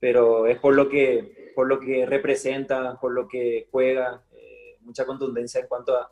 pero 0.00 0.46
es 0.46 0.58
por 0.58 0.74
lo 0.74 0.88
que, 0.88 1.52
por 1.54 1.68
lo 1.68 1.78
que 1.78 2.06
representa, 2.06 2.98
por 2.98 3.12
lo 3.12 3.28
que 3.28 3.68
juega, 3.70 4.24
eh, 4.32 4.78
mucha 4.80 5.04
contundencia 5.04 5.60
en 5.60 5.66
cuanto 5.66 5.94
a, 5.94 6.10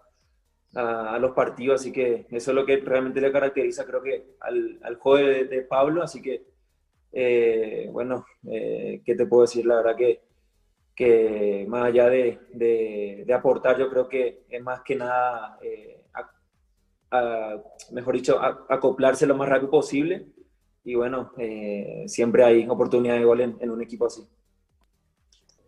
a, 1.14 1.18
los 1.18 1.30
partidos, 1.30 1.80
así 1.80 1.90
que 1.90 2.26
eso 2.30 2.50
es 2.50 2.54
lo 2.54 2.66
que 2.66 2.76
realmente 2.76 3.22
le 3.22 3.32
caracteriza, 3.32 3.86
creo 3.86 4.02
que 4.02 4.34
al, 4.40 4.78
al 4.82 4.96
juego 4.96 5.26
de, 5.26 5.44
de, 5.44 5.62
Pablo, 5.62 6.02
así 6.02 6.20
que, 6.20 6.44
bueno, 7.92 8.26
¿qué 8.42 9.14
te 9.16 9.24
puedo 9.24 9.42
decir? 9.42 9.64
La 9.64 9.76
verdad 9.76 9.96
que 9.96 10.25
que 10.96 11.66
más 11.68 11.84
allá 11.84 12.08
de, 12.08 12.40
de, 12.52 13.34
aportar, 13.34 13.78
yo 13.78 13.90
creo 13.90 14.08
que 14.08 14.46
es 14.48 14.62
más 14.62 14.80
que 14.80 14.96
nada, 14.96 15.58
eh, 15.62 16.02
mejor 17.92 18.14
dicho, 18.14 18.40
acoplarse 18.40 19.26
lo 19.26 19.36
más 19.36 19.48
rápido 19.48 19.70
posible. 19.70 20.26
Y 20.84 20.94
bueno, 20.94 21.32
eh, 21.36 22.04
siempre 22.06 22.44
hay 22.44 22.66
oportunidad 22.66 23.16
de 23.16 23.24
gol 23.24 23.40
en, 23.42 23.70
un 23.70 23.82
equipo 23.82 24.06
así. 24.06 24.26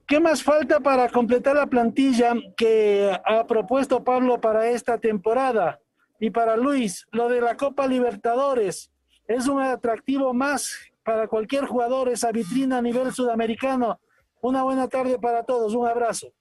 ¿Qué 0.07 0.19
más 0.19 0.43
falta 0.43 0.81
para 0.81 1.11
completar 1.11 1.57
la 1.57 1.67
plantilla 1.67 2.33
que 2.57 3.15
ha 3.27 3.47
propuesto 3.47 4.03
Pablo 4.03 4.41
para 4.41 4.71
esta 4.71 4.97
temporada? 4.97 5.79
Y 6.19 6.31
para 6.31 6.57
Luis, 6.57 7.07
lo 7.13 7.29
de 7.29 7.43
la 7.43 7.57
Copa 7.57 7.87
Libertadores, 7.87 8.91
¿es 9.27 9.47
un 9.47 9.61
atractivo 9.61 10.33
más 10.33 10.75
para 11.05 11.29
cualquier 11.29 11.67
jugador 11.67 12.09
esa 12.09 12.33
vitrina 12.33 12.79
a 12.79 12.83
nivel 12.83 13.13
sudamericano? 13.13 14.01
Una 14.41 14.63
buena 14.63 14.89
tarde 14.89 15.19
para 15.19 15.43
todos, 15.43 15.75
un 15.75 15.87
abrazo. 15.87 16.33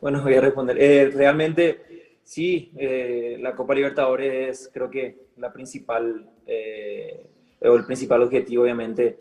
Bueno, 0.00 0.22
voy 0.22 0.34
a 0.34 0.40
responder. 0.40 0.76
Eh, 0.78 1.10
realmente, 1.10 2.18
sí, 2.22 2.72
eh, 2.76 3.38
la 3.40 3.54
Copa 3.54 3.74
Libertadores 3.74 4.60
es 4.60 4.70
creo 4.72 4.90
que 4.90 5.28
la 5.36 5.52
principal, 5.52 6.30
eh, 6.46 7.26
o 7.62 7.74
el 7.74 7.86
principal 7.86 8.22
objetivo, 8.22 8.64
obviamente, 8.64 9.18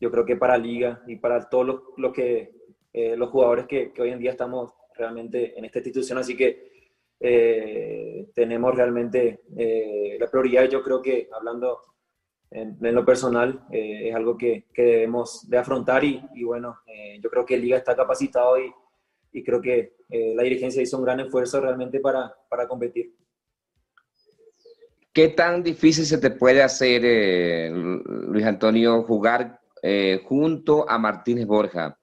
yo 0.00 0.10
creo 0.10 0.24
que 0.24 0.36
para 0.36 0.58
Liga 0.58 1.02
y 1.06 1.16
para 1.16 1.48
todos 1.48 1.80
los, 1.96 2.12
que, 2.12 2.52
los 2.92 3.30
jugadores 3.30 3.66
que, 3.66 3.92
hoy 3.98 4.10
en 4.10 4.18
día 4.18 4.32
estamos 4.32 4.72
realmente 4.96 5.56
en 5.56 5.64
esta 5.64 5.78
institución, 5.78 6.18
así 6.18 6.36
que 6.36 6.68
tenemos 8.32 8.74
realmente 8.74 9.40
la 10.20 10.30
prioridad, 10.30 10.68
yo 10.68 10.82
creo 10.82 11.02
que 11.02 11.28
hablando 11.32 11.80
en, 12.50 12.94
lo 12.94 13.04
personal 13.04 13.60
eh, 13.70 14.08
es 14.08 14.14
algo 14.14 14.36
que, 14.36 14.66
que, 14.72 14.82
debemos 14.82 15.48
de 15.48 15.58
afrontar 15.58 16.02
y, 16.04 16.22
bueno, 16.44 16.78
eh, 16.86 17.18
yo 17.22 17.28
creo 17.30 17.44
que 17.44 17.54
el 17.54 17.62
Liga 17.62 17.76
está 17.76 17.94
capacitado 17.94 18.58
y, 18.58 18.72
y 19.32 19.44
creo 19.44 19.60
que 19.60 19.96
eh, 20.08 20.32
la 20.34 20.42
dirigencia 20.42 20.82
hizo 20.82 20.96
un 20.96 21.04
gran 21.04 21.20
esfuerzo 21.20 21.60
realmente 21.60 22.00
para, 22.00 22.32
para, 22.48 22.66
competir. 22.66 23.14
¿Qué 25.12 25.28
tan 25.28 25.62
difícil 25.62 26.06
se 26.06 26.18
te 26.18 26.30
puede 26.30 26.62
hacer, 26.62 27.72
Luis 27.72 28.46
Antonio, 28.46 29.02
jugar 29.02 29.60
junto 30.24 30.88
a 30.88 30.98
Martínez 30.98 31.46
Borja? 31.46 31.98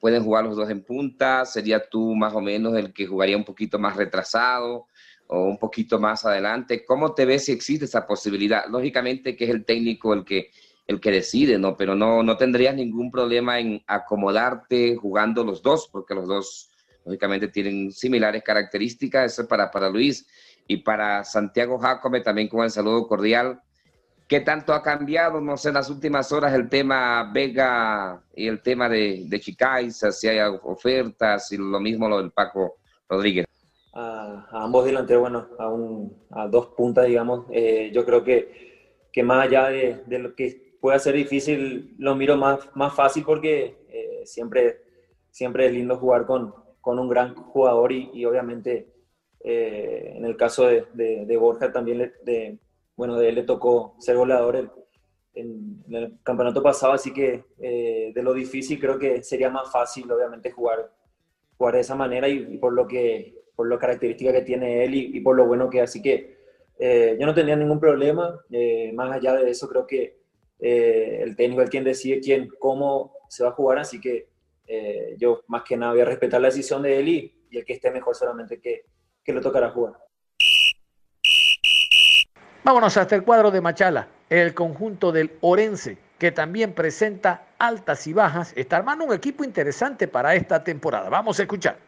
pueden 0.00 0.24
jugar 0.24 0.44
los 0.44 0.56
dos 0.56 0.70
en 0.70 0.82
punta, 0.82 1.44
sería 1.44 1.86
tú 1.86 2.14
más 2.14 2.32
o 2.34 2.40
menos 2.40 2.74
el 2.78 2.94
que 2.94 3.06
jugaría 3.06 3.36
un 3.36 3.44
poquito 3.44 3.78
más 3.78 3.94
retrasado 3.94 4.86
o 5.32 5.44
un 5.44 5.58
poquito 5.58 6.00
más 6.00 6.24
adelante. 6.24 6.84
¿Cómo 6.84 7.14
te 7.14 7.24
ves 7.24 7.44
si 7.44 7.52
existe 7.52 7.84
esa 7.84 8.06
posibilidad? 8.06 8.66
Lógicamente 8.68 9.36
que 9.36 9.44
es 9.44 9.50
el 9.50 9.64
técnico 9.64 10.12
el 10.12 10.24
que, 10.24 10.50
el 10.88 11.00
que 11.00 11.12
decide, 11.12 11.56
¿no? 11.56 11.76
Pero 11.76 11.94
no, 11.94 12.22
no 12.24 12.36
tendrías 12.36 12.74
ningún 12.74 13.12
problema 13.12 13.60
en 13.60 13.80
acomodarte 13.86 14.96
jugando 14.96 15.44
los 15.44 15.62
dos, 15.62 15.88
porque 15.90 16.16
los 16.16 16.26
dos 16.26 16.70
lógicamente 17.04 17.46
tienen 17.46 17.92
similares 17.92 18.42
características. 18.42 19.32
Eso 19.32 19.42
es 19.42 19.48
para, 19.48 19.70
para 19.70 19.88
Luis 19.88 20.26
y 20.66 20.78
para 20.78 21.22
Santiago 21.22 21.78
Jacome 21.78 22.22
también 22.22 22.48
con 22.48 22.64
el 22.64 22.70
saludo 22.70 23.06
cordial. 23.06 23.60
¿Qué 24.26 24.40
tanto 24.40 24.72
ha 24.72 24.82
cambiado, 24.82 25.40
no 25.40 25.56
sé, 25.56 25.68
en 25.68 25.74
las 25.74 25.90
últimas 25.90 26.32
horas 26.32 26.54
el 26.54 26.68
tema 26.68 27.30
Vega 27.32 28.20
y 28.34 28.48
el 28.48 28.62
tema 28.62 28.88
de, 28.88 29.24
de 29.26 29.40
Chicaiza, 29.40 30.10
si 30.10 30.26
hay 30.26 30.40
ofertas 30.62 31.52
y 31.52 31.56
lo 31.56 31.78
mismo 31.78 32.08
lo 32.08 32.18
del 32.18 32.32
Paco 32.32 32.78
Rodríguez? 33.08 33.49
A, 33.92 34.46
ambos 34.52 34.84
delanteros, 34.84 35.22
bueno, 35.22 35.48
a, 35.58 36.42
a 36.42 36.48
dos 36.48 36.68
puntas, 36.68 37.06
digamos, 37.06 37.46
eh, 37.50 37.90
yo 37.92 38.04
creo 38.04 38.22
que, 38.22 39.08
que 39.12 39.22
más 39.22 39.46
allá 39.46 39.68
de, 39.68 40.02
de, 40.06 40.18
lo 40.18 40.34
que 40.34 40.76
pueda 40.80 40.98
ser 40.98 41.14
difícil, 41.14 41.94
lo 41.98 42.14
miro 42.14 42.36
más, 42.36 42.60
más 42.74 42.94
fácil 42.94 43.24
porque 43.24 43.76
eh, 43.88 44.22
siempre, 44.24 44.80
siempre 45.30 45.66
es 45.66 45.72
lindo 45.72 45.96
jugar 45.96 46.26
con, 46.26 46.54
con 46.80 46.98
un 46.98 47.08
gran 47.08 47.34
jugador 47.34 47.92
y, 47.92 48.10
y 48.14 48.24
obviamente 48.24 48.88
eh, 49.42 50.12
en 50.16 50.24
el 50.26 50.36
caso 50.36 50.66
de, 50.66 50.86
de, 50.92 51.36
Borja 51.38 51.72
también 51.72 51.98
le, 51.98 52.12
de, 52.24 52.58
bueno, 52.94 53.16
de 53.16 53.30
él 53.30 53.36
le 53.36 53.42
tocó 53.44 53.96
ser 53.98 54.16
goleador 54.16 54.56
en, 54.56 54.70
el 55.90 56.18
campeonato 56.22 56.62
pasado, 56.62 56.92
así 56.92 57.14
que 57.14 57.44
eh, 57.58 58.12
de 58.14 58.22
lo 58.22 58.34
difícil 58.34 58.78
creo 58.78 58.98
que 58.98 59.22
sería 59.22 59.48
más 59.48 59.72
fácil 59.72 60.10
obviamente 60.12 60.50
jugar, 60.50 60.92
jugar 61.56 61.74
de 61.76 61.80
esa 61.80 61.94
manera 61.94 62.28
y, 62.28 62.58
por 62.58 62.74
lo 62.74 62.86
que 62.86 63.39
por 63.60 63.68
la 63.68 63.78
característica 63.78 64.32
que 64.32 64.40
tiene 64.40 64.84
él 64.84 64.94
y, 64.94 65.20
por 65.20 65.36
lo 65.36 65.44
bueno 65.44 65.68
que 65.68 65.82
así 65.82 66.00
que 66.00 66.38
eh, 66.78 67.14
yo 67.20 67.26
no 67.26 67.34
tendría 67.34 67.56
ningún 67.56 67.78
problema, 67.78 68.40
más 68.94 69.12
allá 69.12 69.34
de 69.34 69.50
eso 69.50 69.68
creo 69.68 69.86
que 69.86 70.16
el 70.58 71.36
técnico 71.36 71.60
es 71.60 71.68
quien 71.68 71.84
decide 71.84 72.20
quién, 72.20 72.48
cómo 72.58 73.12
se 73.28 73.42
va 73.42 73.50
a 73.50 73.52
jugar, 73.52 73.78
así 73.78 74.00
que 74.00 74.28
yo 75.18 75.42
más 75.48 75.62
que 75.64 75.76
nada 75.76 75.92
voy 75.92 76.00
a 76.00 76.06
respetar 76.06 76.40
la 76.40 76.48
decisión 76.48 76.80
de 76.80 76.98
él 77.00 77.08
y, 77.08 77.36
el 77.52 77.66
que 77.66 77.74
esté 77.74 77.90
mejor 77.90 78.14
solamente 78.14 78.58
que, 78.62 78.86
que 79.22 79.34
le 79.34 79.42
tocará 79.42 79.68
jugar. 79.68 79.92
Vámonos 82.64 82.96
hasta 82.96 83.14
el 83.14 83.24
cuadro 83.24 83.50
de 83.50 83.60
Machala, 83.60 84.08
el 84.30 84.54
conjunto 84.54 85.12
del 85.12 85.32
Orense, 85.42 85.98
que 86.18 86.32
también 86.32 86.72
presenta 86.72 87.50
altas 87.60 88.06
y 88.06 88.14
bajas, 88.14 88.54
está 88.56 88.78
armando 88.78 89.04
un 89.04 89.12
equipo 89.12 89.44
interesante 89.44 90.08
para 90.08 90.34
esta 90.34 90.64
temporada. 90.64 91.10
Vamos 91.10 91.38
a 91.38 91.42
escuchar. 91.42 91.78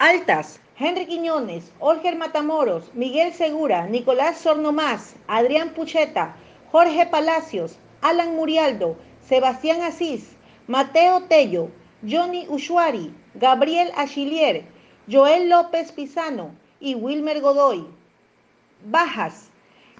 Altas, 0.00 0.60
Henry 0.78 1.04
Quiñones, 1.04 1.72
Olger 1.78 2.16
Matamoros, 2.16 2.90
Miguel 2.94 3.34
Segura, 3.34 3.86
Nicolás 3.86 4.38
Sornomás, 4.38 5.14
Adrián 5.28 5.74
Pucheta, 5.74 6.36
Jorge 6.72 7.04
Palacios, 7.04 7.76
Alan 8.00 8.34
Murialdo, 8.34 8.96
Sebastián 9.28 9.82
Asís, 9.82 10.38
Mateo 10.68 11.24
Tello, 11.24 11.68
Johnny 12.00 12.46
Ushuari, 12.48 13.14
Gabriel 13.34 13.92
Achilier, 13.94 14.64
Joel 15.06 15.50
López 15.50 15.92
Pizano, 15.92 16.52
y 16.80 16.94
Wilmer 16.94 17.42
Godoy. 17.42 17.86
Bajas, 18.86 19.50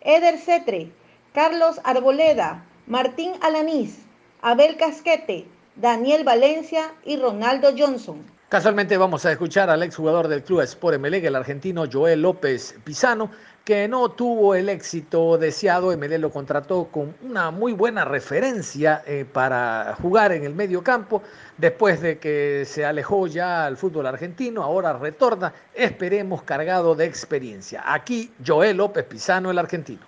Eder 0.00 0.38
Cetre, 0.38 0.90
Carlos 1.34 1.78
Arboleda, 1.84 2.64
Martín 2.86 3.32
Alanís, 3.42 3.98
Abel 4.40 4.78
Casquete, 4.78 5.46
Daniel 5.76 6.24
Valencia 6.24 6.90
y 7.04 7.18
Ronaldo 7.18 7.74
Johnson. 7.76 8.39
Casualmente 8.50 8.96
vamos 8.96 9.24
a 9.26 9.30
escuchar 9.30 9.70
al 9.70 9.84
exjugador 9.84 10.26
del 10.26 10.42
club 10.42 10.62
Sport 10.62 10.96
Emelec, 10.96 11.22
el 11.22 11.36
argentino 11.36 11.84
Joel 11.90 12.20
López 12.20 12.74
Pizano, 12.82 13.30
que 13.64 13.86
no 13.86 14.08
tuvo 14.08 14.56
el 14.56 14.68
éxito 14.68 15.38
deseado. 15.38 15.92
Emelec 15.92 16.18
lo 16.18 16.32
contrató 16.32 16.86
con 16.86 17.14
una 17.22 17.52
muy 17.52 17.72
buena 17.74 18.04
referencia 18.04 19.04
eh, 19.06 19.24
para 19.24 19.96
jugar 20.02 20.32
en 20.32 20.42
el 20.42 20.56
medio 20.56 20.82
campo. 20.82 21.22
Después 21.58 22.00
de 22.00 22.18
que 22.18 22.64
se 22.66 22.84
alejó 22.84 23.28
ya 23.28 23.66
al 23.66 23.76
fútbol 23.76 24.06
argentino, 24.06 24.64
ahora 24.64 24.94
retorna, 24.94 25.52
esperemos 25.72 26.42
cargado 26.42 26.96
de 26.96 27.04
experiencia. 27.04 27.84
Aquí 27.86 28.32
Joel 28.44 28.78
López 28.78 29.04
Pizano, 29.04 29.52
el 29.52 29.58
argentino. 29.60 30.00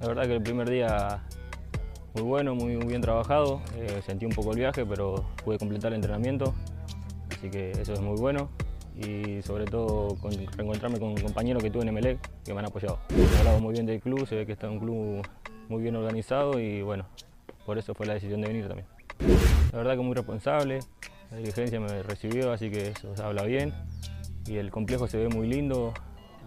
La 0.00 0.08
verdad 0.08 0.22
que 0.22 0.36
el 0.36 0.42
primer 0.42 0.70
día 0.70 1.22
muy 2.14 2.22
bueno, 2.22 2.54
muy, 2.54 2.76
bien 2.76 3.02
trabajado. 3.02 3.60
Eh, 3.76 4.00
sentí 4.06 4.24
un 4.24 4.32
poco 4.32 4.52
el 4.52 4.56
viaje, 4.56 4.86
pero 4.86 5.26
pude 5.44 5.58
completar 5.58 5.92
el 5.92 5.96
entrenamiento 5.96 6.54
así 7.36 7.50
que 7.50 7.72
eso 7.72 7.92
es 7.92 8.00
muy 8.00 8.16
bueno 8.18 8.48
y 8.96 9.42
sobre 9.42 9.66
todo 9.66 10.16
con, 10.16 10.32
reencontrarme 10.32 10.98
con 10.98 11.14
compañeros 11.16 11.62
que 11.62 11.70
tuve 11.70 11.82
en 11.82 11.88
Emelec 11.88 12.18
que 12.44 12.54
me 12.54 12.60
han 12.60 12.66
apoyado. 12.66 12.98
He 13.10 13.38
hablado 13.38 13.60
muy 13.60 13.72
bien 13.74 13.86
del 13.86 14.00
club, 14.00 14.26
se 14.26 14.36
ve 14.36 14.46
que 14.46 14.52
está 14.52 14.70
un 14.70 14.78
club 14.78 15.26
muy 15.68 15.82
bien 15.82 15.96
organizado 15.96 16.58
y 16.58 16.82
bueno, 16.82 17.06
por 17.66 17.78
eso 17.78 17.94
fue 17.94 18.06
la 18.06 18.14
decisión 18.14 18.40
de 18.40 18.48
venir 18.48 18.66
también. 18.68 18.86
La 19.72 19.78
verdad 19.78 19.96
que 19.96 20.02
muy 20.02 20.14
responsable, 20.14 20.80
la 21.30 21.36
dirigencia 21.36 21.80
me 21.80 22.02
recibió, 22.02 22.52
así 22.52 22.70
que 22.70 22.88
eso 22.88 23.14
se 23.14 23.22
habla 23.22 23.42
bien 23.42 23.74
y 24.46 24.56
el 24.56 24.70
complejo 24.70 25.06
se 25.08 25.18
ve 25.18 25.28
muy 25.28 25.46
lindo, 25.46 25.92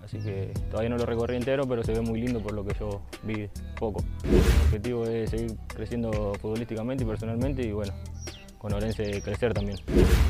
así 0.04 0.18
que 0.20 0.52
todavía 0.70 0.90
no 0.90 0.98
lo 0.98 1.06
recorrí 1.06 1.36
entero, 1.36 1.68
pero 1.68 1.84
se 1.84 1.92
ve 1.92 2.02
muy 2.02 2.22
lindo 2.22 2.42
por 2.42 2.54
lo 2.54 2.66
que 2.66 2.74
yo 2.80 3.02
vi 3.24 3.50
poco. 3.78 4.04
El 4.24 4.38
objetivo 4.66 5.06
es 5.06 5.30
seguir 5.30 5.56
creciendo 5.68 6.34
futbolísticamente 6.42 7.04
y 7.04 7.08
personalmente 7.08 7.62
y 7.62 7.74
bueno, 7.74 7.94
con 8.60 8.74
Orense 8.74 9.22
crecer 9.24 9.54
también. 9.54 9.80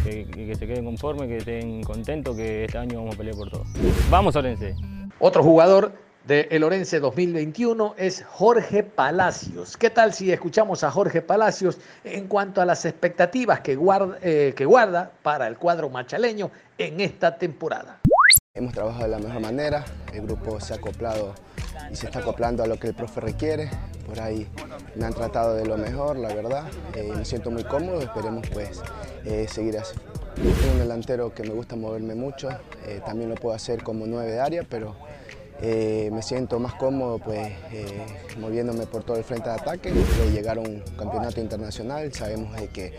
Que, 0.04 0.26
que, 0.26 0.56
se 0.56 0.66
queden 0.66 0.86
conformes, 0.86 1.28
que 1.28 1.38
estén 1.38 1.84
contentos, 1.84 2.36
que 2.38 2.66
este 2.66 2.78
año 2.78 3.00
vamos 3.00 3.16
a 3.16 3.18
pelear 3.18 3.36
por 3.36 3.50
todo. 3.50 3.64
¡Vamos 4.10 4.36
Orense! 4.36 4.76
Otro 5.20 5.44
jugador 5.44 5.92
de 6.26 6.48
el 6.52 6.64
Orense 6.64 7.00
2021 7.00 7.96
es 7.98 8.24
Jorge 8.24 8.84
Palacios. 8.84 9.76
¿Qué 9.76 9.90
tal 9.90 10.14
si 10.14 10.32
escuchamos 10.32 10.84
a 10.84 10.92
Jorge 10.92 11.22
Palacios 11.22 11.80
en 12.04 12.28
cuanto 12.28 12.62
a 12.62 12.66
las 12.66 12.86
expectativas 12.86 13.62
que 13.62 13.76
guarda, 13.76 14.18
eh, 14.22 14.54
que 14.56 14.66
guarda 14.66 15.12
para 15.24 15.48
el 15.48 15.58
cuadro 15.58 15.90
machaleño 15.90 16.52
en 16.78 17.02
esta 17.02 17.36
temporada? 17.36 18.00
Hemos 18.56 18.74
trabajado 18.74 19.04
de 19.04 19.10
la 19.12 19.20
mejor 19.20 19.42
manera, 19.42 19.86
el 20.12 20.24
grupo 20.24 20.60
se 20.60 20.74
ha 20.74 20.78
acoplado 20.78 21.36
y 21.92 21.96
se 21.96 22.08
está 22.08 22.20
acoplando 22.20 22.64
a 22.64 22.68
lo 22.68 22.80
que 22.80 22.88
el 22.88 22.94
profe 22.96 23.22
requiere. 23.22 23.70
Por 24.08 24.20
ahí 24.20 24.48
me 24.96 25.06
han 25.06 25.14
tratado 25.14 25.54
de 25.54 25.68
lo 25.68 25.78
mejor, 25.78 26.18
la 26.18 26.34
verdad. 26.34 26.66
Eh, 26.96 27.14
me 27.16 27.24
siento 27.26 27.52
muy 27.52 27.64
cómodo, 27.64 28.02
esperemos 28.02 28.50
pues 28.50 28.82
eh, 29.24 29.48
seguir 29.48 29.78
así. 29.78 29.96
Soy 30.36 30.72
un 30.72 30.80
delantero 30.80 31.32
que 31.32 31.44
me 31.44 31.54
gusta 31.54 31.76
moverme 31.76 32.16
mucho, 32.16 32.50
eh, 32.88 33.02
también 33.06 33.30
lo 33.30 33.36
puedo 33.36 33.56
hacer 33.56 33.84
como 33.84 34.08
nueve 34.08 34.32
de 34.32 34.40
área, 34.40 34.66
pero 34.68 34.96
me 35.62 36.22
siento 36.22 36.58
más 36.58 36.74
cómodo 36.74 37.20
pues 37.20 37.54
moviéndome 38.40 38.88
por 38.88 39.04
todo 39.04 39.18
el 39.18 39.24
frente 39.24 39.50
de 39.50 39.56
ataque. 39.56 39.92
De 39.92 40.32
llegar 40.32 40.58
a 40.58 40.62
un 40.62 40.82
campeonato 40.98 41.40
internacional, 41.40 42.12
sabemos 42.14 42.56
de 42.60 42.68
que 42.70 42.98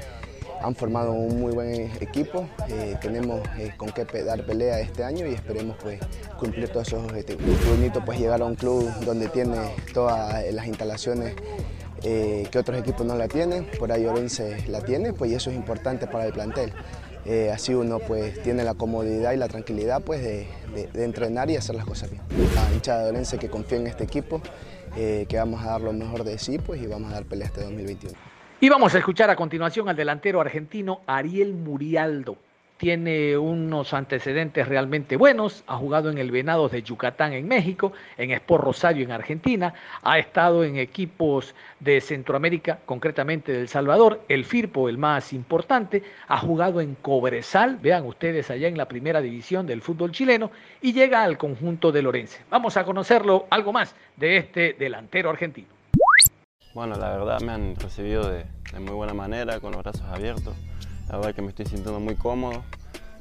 han 0.62 0.74
formado 0.74 1.12
un 1.12 1.40
muy 1.40 1.52
buen 1.52 1.90
equipo, 2.00 2.46
eh, 2.68 2.96
tenemos 3.00 3.40
eh, 3.58 3.72
con 3.76 3.90
qué 3.90 4.04
dar 4.22 4.44
pelea 4.44 4.80
este 4.80 5.04
año 5.04 5.26
y 5.26 5.34
esperemos 5.34 5.76
pues 5.82 6.00
cumplir 6.38 6.68
todos 6.68 6.88
esos 6.88 7.04
objetivos. 7.04 7.42
Es 7.42 7.68
bonito 7.68 8.02
pues 8.04 8.18
llegar 8.18 8.42
a 8.42 8.44
un 8.44 8.54
club 8.54 8.90
donde 9.04 9.28
tiene 9.28 9.56
todas 9.92 10.44
las 10.52 10.66
instalaciones 10.66 11.34
eh, 12.02 12.46
que 12.50 12.58
otros 12.58 12.78
equipos 12.78 13.06
no 13.06 13.16
la 13.16 13.28
tienen, 13.28 13.66
por 13.78 13.92
ahí 13.92 14.06
Orense 14.06 14.64
la 14.68 14.80
tiene, 14.82 15.12
pues 15.12 15.30
y 15.30 15.34
eso 15.34 15.50
es 15.50 15.56
importante 15.56 16.06
para 16.06 16.26
el 16.26 16.32
plantel. 16.32 16.72
así 17.52 17.74
uno 17.74 17.98
pues 17.98 18.42
tiene 18.42 18.64
la 18.64 18.74
comodidad 18.74 19.32
y 19.32 19.36
la 19.36 19.48
tranquilidad 19.48 20.02
pues 20.02 20.22
de, 20.22 20.46
de, 20.92 21.04
entrenar 21.04 21.50
y 21.50 21.56
hacer 21.56 21.74
las 21.74 21.84
cosas 21.84 22.10
bien. 22.10 22.22
La 22.54 22.72
hinchada 22.74 23.04
de 23.04 23.10
Orense 23.10 23.38
que 23.38 23.48
confía 23.48 23.78
en 23.78 23.86
este 23.86 24.04
equipo, 24.04 24.40
que 24.94 25.36
vamos 25.36 25.62
a 25.62 25.72
dar 25.72 25.80
lo 25.80 25.92
mejor 25.92 26.24
de 26.24 26.38
sí 26.38 26.58
pues 26.58 26.82
y 26.82 26.86
vamos 26.86 27.10
a 27.12 27.14
dar 27.14 27.24
pelea 27.24 27.46
este 27.46 27.62
2021. 27.62 28.39
Y 28.62 28.68
vamos 28.68 28.94
a 28.94 28.98
escuchar 28.98 29.30
a 29.30 29.36
continuación 29.36 29.88
al 29.88 29.96
delantero 29.96 30.38
argentino 30.38 31.00
Ariel 31.06 31.54
Murialdo. 31.54 32.36
Tiene 32.76 33.38
unos 33.38 33.94
antecedentes 33.94 34.68
realmente 34.68 35.16
buenos, 35.16 35.64
ha 35.66 35.78
jugado 35.78 36.10
en 36.10 36.18
el 36.18 36.30
Venados 36.30 36.70
de 36.70 36.82
Yucatán 36.82 37.32
en 37.32 37.48
México, 37.48 37.94
en 38.18 38.32
Sport 38.32 38.62
Rosario 38.62 39.02
en 39.02 39.12
Argentina, 39.12 39.72
ha 40.02 40.18
estado 40.18 40.62
en 40.62 40.76
equipos 40.76 41.54
de 41.78 42.02
Centroamérica, 42.02 42.80
concretamente 42.84 43.50
de 43.50 43.62
El 43.62 43.68
Salvador, 43.68 44.20
el 44.28 44.44
Firpo, 44.44 44.90
el 44.90 44.98
más 44.98 45.32
importante, 45.32 46.02
ha 46.28 46.36
jugado 46.36 46.82
en 46.82 46.96
Cobresal, 46.96 47.78
vean 47.80 48.04
ustedes 48.04 48.50
allá 48.50 48.68
en 48.68 48.76
la 48.76 48.88
primera 48.88 49.22
división 49.22 49.66
del 49.66 49.80
fútbol 49.80 50.12
chileno, 50.12 50.50
y 50.82 50.92
llega 50.92 51.22
al 51.22 51.38
conjunto 51.38 51.92
de 51.92 52.02
Lorense. 52.02 52.42
Vamos 52.50 52.76
a 52.76 52.84
conocerlo 52.84 53.46
algo 53.48 53.72
más 53.72 53.94
de 54.16 54.36
este 54.36 54.76
delantero 54.78 55.30
argentino. 55.30 55.79
Bueno, 56.72 56.96
la 56.96 57.10
verdad 57.10 57.40
me 57.40 57.50
han 57.50 57.74
recibido 57.74 58.30
de, 58.30 58.46
muy 58.78 58.94
buena 58.94 59.12
manera, 59.12 59.58
con 59.58 59.72
los 59.72 59.82
brazos 59.82 60.02
abiertos. 60.02 60.54
La 61.08 61.16
verdad 61.16 61.34
que 61.34 61.42
me 61.42 61.48
estoy 61.48 61.66
sintiendo 61.66 61.98
muy 61.98 62.14
cómodo. 62.14 62.62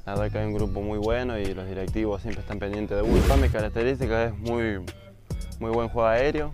La 0.05 0.13
verdad 0.13 0.31
que 0.31 0.37
hay 0.37 0.45
un 0.45 0.53
grupo 0.53 0.81
muy 0.81 0.99
bueno 0.99 1.37
y 1.39 1.55
los 1.55 1.67
directivos 1.67 2.21
siempre 2.21 2.41
están 2.41 2.59
pendientes 2.59 2.95
de 2.95 3.01
uno. 3.01 3.37
Mi 3.37 3.49
característica 3.49 4.25
es 4.25 4.37
muy, 4.37 4.85
muy 5.59 5.71
buen 5.71 5.89
juego 5.89 6.07
aéreo. 6.07 6.51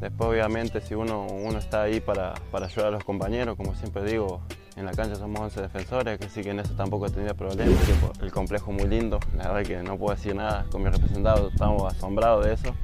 Después, 0.00 0.28
obviamente, 0.28 0.80
si 0.80 0.94
uno, 0.94 1.28
está 1.56 1.82
ahí 1.82 2.00
para, 2.00 2.34
ayudar 2.52 2.88
a 2.88 2.90
los 2.90 3.04
compañeros, 3.04 3.56
como 3.56 3.76
siempre 3.76 4.02
digo, 4.02 4.42
en 4.74 4.84
la 4.84 4.92
cancha 4.92 5.14
somos 5.14 5.40
11 5.40 5.62
defensores, 5.62 6.20
así 6.20 6.42
que 6.42 6.50
en 6.50 6.58
eso 6.58 6.74
tampoco 6.74 7.08
tenido 7.08 7.36
problemas. 7.36 7.78
El 8.20 8.32
complejo 8.32 8.72
muy 8.72 8.88
lindo, 8.88 9.20
la 9.36 9.52
verdad 9.52 9.62
que 9.62 9.82
no 9.84 9.96
puedo 9.96 10.16
decir 10.16 10.34
nada 10.34 10.66
con 10.72 10.82
mi 10.82 10.90
representado, 10.90 11.48
estamos 11.48 11.94
asombrados 11.94 12.44
de 12.44 12.52
eso. 12.52 12.74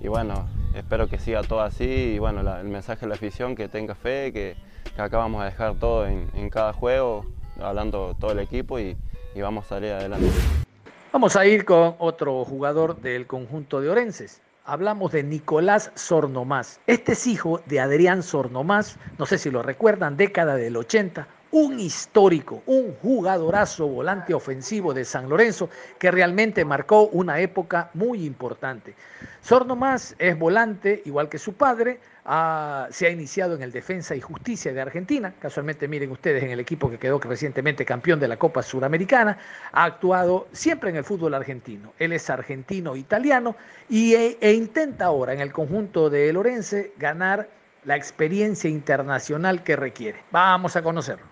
Y 0.00 0.08
bueno, 0.08 0.48
espero 0.74 1.08
que 1.08 1.18
siga 1.18 1.42
todo 1.42 1.60
así 1.60 1.84
y 1.84 2.18
bueno, 2.18 2.40
el 2.40 2.68
mensaje 2.68 3.02
de 3.02 3.08
la 3.08 3.14
afición, 3.14 3.54
que 3.54 3.68
tenga 3.68 3.94
fe, 3.94 4.32
que, 4.32 4.56
acá 4.96 5.18
vamos 5.18 5.42
a 5.42 5.46
dejar 5.46 5.74
todo 5.76 6.06
en, 6.06 6.50
cada 6.50 6.72
juego, 6.72 7.26
hablando 7.60 8.16
todo 8.18 8.32
el 8.32 8.38
equipo 8.40 8.78
y, 8.78 8.96
y 9.34 9.40
vamos 9.40 9.66
a 9.66 9.68
salir 9.70 9.92
adelante. 9.92 10.28
Vamos 11.12 11.36
a 11.36 11.44
ir 11.44 11.64
con 11.64 11.96
otro 11.98 12.44
jugador 12.44 13.00
del 13.00 13.26
conjunto 13.26 13.80
de 13.80 13.88
Orenses, 13.88 14.42
hablamos 14.64 15.12
de 15.12 15.22
Nicolás 15.22 15.90
Sornomás. 15.94 16.80
Este 16.86 17.12
es 17.12 17.26
hijo 17.26 17.60
de 17.66 17.80
Adrián 17.80 18.22
Sornomás, 18.22 18.98
no 19.18 19.26
sé 19.26 19.38
si 19.38 19.50
lo 19.50 19.62
recuerdan, 19.62 20.16
década 20.16 20.54
del 20.56 20.76
80, 20.76 21.26
un 21.52 21.80
histórico, 21.80 22.62
un 22.66 22.94
jugadorazo 23.02 23.86
volante 23.88 24.34
ofensivo 24.34 24.94
de 24.94 25.04
San 25.04 25.28
Lorenzo 25.28 25.68
que 25.98 26.10
realmente 26.10 26.64
marcó 26.64 27.08
una 27.08 27.40
época 27.40 27.90
muy 27.94 28.24
importante. 28.24 28.94
Sornomás 29.42 30.14
es 30.18 30.38
volante, 30.38 31.02
igual 31.06 31.28
que 31.28 31.38
su 31.38 31.54
padre, 31.54 31.98
se 32.90 33.06
ha 33.06 33.10
iniciado 33.10 33.54
en 33.54 33.62
el 33.62 33.72
Defensa 33.72 34.14
y 34.14 34.20
Justicia 34.20 34.72
de 34.72 34.80
Argentina, 34.80 35.34
casualmente 35.40 35.88
miren 35.88 36.10
ustedes 36.12 36.44
en 36.44 36.50
el 36.50 36.60
equipo 36.60 36.90
que 36.90 36.98
quedó 36.98 37.18
recientemente 37.18 37.84
campeón 37.84 38.20
de 38.20 38.28
la 38.28 38.36
Copa 38.36 38.62
Suramericana, 38.62 39.38
ha 39.72 39.84
actuado 39.84 40.46
siempre 40.52 40.90
en 40.90 40.96
el 40.96 41.04
fútbol 41.04 41.34
argentino, 41.34 41.92
él 41.98 42.12
es 42.12 42.30
argentino-italiano 42.30 43.56
y, 43.88 44.14
e, 44.14 44.38
e, 44.40 44.52
intenta 44.52 45.06
ahora 45.06 45.32
en 45.32 45.40
el 45.40 45.52
conjunto 45.52 46.10
de 46.10 46.32
Lorense 46.32 46.92
ganar 46.98 47.48
la 47.84 47.96
experiencia 47.96 48.68
internacional 48.68 49.64
que 49.64 49.74
requiere. 49.74 50.22
Vamos 50.30 50.76
a 50.76 50.82
conocerlo. 50.82 51.29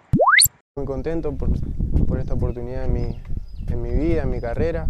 Muy 0.78 0.86
contento 0.86 1.32
por, 1.32 1.50
esta 2.20 2.34
oportunidad 2.34 2.84
en 2.84 2.92
mi, 2.92 3.20
en 3.66 3.82
mi, 3.82 3.90
vida, 3.90 4.22
en 4.22 4.30
mi 4.30 4.40
carrera, 4.40 4.86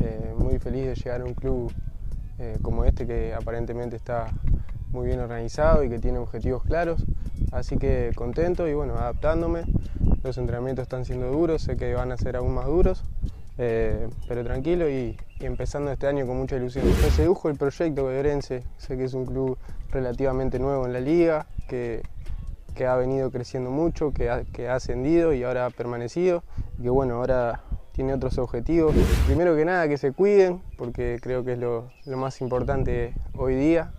eh, 0.00 0.32
muy 0.34 0.58
feliz 0.58 0.86
de 0.86 0.94
llegar 0.94 1.20
a 1.20 1.24
un 1.26 1.34
club 1.34 1.70
eh, 2.38 2.56
como 2.62 2.86
este 2.86 3.06
que 3.06 3.34
aparentemente 3.34 3.96
está 3.96 4.28
muy 4.92 5.08
bien 5.08 5.20
organizado 5.20 5.84
y 5.84 5.90
que 5.90 5.98
tiene 5.98 6.16
objetivos 6.16 6.62
claros. 6.64 7.04
Así 7.52 7.76
que 7.76 8.12
contento 8.14 8.66
y 8.66 8.72
bueno, 8.72 8.94
adaptándome. 8.94 9.64
Los 10.22 10.38
entrenamientos 10.38 10.84
están 10.84 11.04
siendo 11.04 11.30
duros, 11.30 11.60
sé 11.60 11.76
que 11.76 11.92
van 11.92 12.12
a 12.12 12.16
ser 12.16 12.36
aún 12.36 12.54
más 12.54 12.64
duros, 12.64 13.04
eh, 13.58 14.08
pero 14.28 14.42
tranquilo 14.42 14.88
y, 14.88 15.18
empezando 15.40 15.92
este 15.92 16.06
año 16.06 16.26
con 16.26 16.38
mucha 16.38 16.56
ilusión. 16.56 16.90
Se 16.94 17.10
sedujo 17.10 17.50
el 17.50 17.58
proyecto 17.58 18.08
de 18.08 18.20
Orense, 18.20 18.62
sé 18.78 18.96
que 18.96 19.04
es 19.04 19.12
un 19.12 19.26
club 19.26 19.58
relativamente 19.90 20.58
nuevo 20.58 20.86
en 20.86 20.94
la 20.94 21.00
liga, 21.00 21.44
que, 21.68 22.00
que 22.76 22.86
ha 22.86 22.94
venido 22.94 23.30
creciendo 23.30 23.70
mucho, 23.70 24.12
que 24.12 24.30
ha, 24.30 24.44
que 24.44 24.68
ha 24.68 24.76
ascendido 24.76 25.32
y 25.32 25.42
ahora 25.42 25.66
ha 25.66 25.70
permanecido, 25.70 26.44
que 26.80 26.90
bueno, 26.90 27.16
ahora 27.16 27.62
tiene 27.92 28.12
otros 28.12 28.38
objetivos. 28.38 28.94
Primero 29.26 29.56
que 29.56 29.64
nada 29.64 29.88
que 29.88 29.98
se 29.98 30.12
cuiden, 30.12 30.62
porque 30.76 31.18
creo 31.20 31.44
que 31.44 31.54
es 31.54 31.58
lo, 31.58 31.88
lo 32.04 32.16
más 32.18 32.40
importante 32.40 33.14
hoy 33.34 33.56
día 33.56 33.92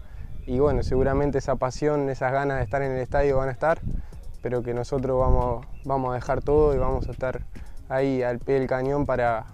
y 0.45 0.59
bueno, 0.59 0.81
seguramente 0.83 1.39
esa 1.39 1.55
pasión, 1.55 2.09
esas 2.09 2.31
ganas 2.31 2.59
de 2.59 2.63
estar 2.63 2.81
en 2.81 2.93
el 2.93 2.99
estadio 2.99 3.37
van 3.37 3.49
a 3.49 3.51
estar, 3.51 3.81
pero 4.41 4.63
que 4.63 4.73
nosotros 4.73 5.19
vamos, 5.19 5.65
vamos 5.83 6.11
a 6.11 6.15
dejar 6.15 6.41
todo 6.41 6.73
y 6.73 6.77
vamos 6.77 7.09
a 7.09 7.11
estar 7.11 7.41
ahí 7.89 8.23
al 8.23 8.39
pie 8.39 8.59
del 8.59 8.67
cañón 8.67 9.05
para, 9.05 9.45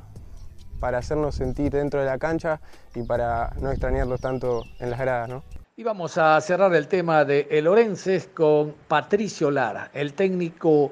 para 0.80 1.00
hacernos 1.00 1.34
sentir 1.34 1.72
dentro 1.72 2.00
de 2.00 2.06
la 2.06 2.20
cancha 2.20 2.60
y 2.94 3.02
para 3.02 3.54
no 3.60 3.72
extrañarlos 3.72 4.22
tanto 4.22 4.64
en 4.80 4.92
las 4.92 5.00
gradas. 5.00 5.30
¿no? 5.30 5.63
Y 5.76 5.82
vamos 5.82 6.20
a 6.20 6.40
cerrar 6.40 6.76
el 6.76 6.88
tema 6.88 7.26
de 7.26 7.48
El 7.50 7.66
Orenses 7.66 8.30
con 8.32 8.76
Patricio 8.88 9.50
Lara, 9.50 9.90
el 9.96 10.14
técnico 10.14 10.92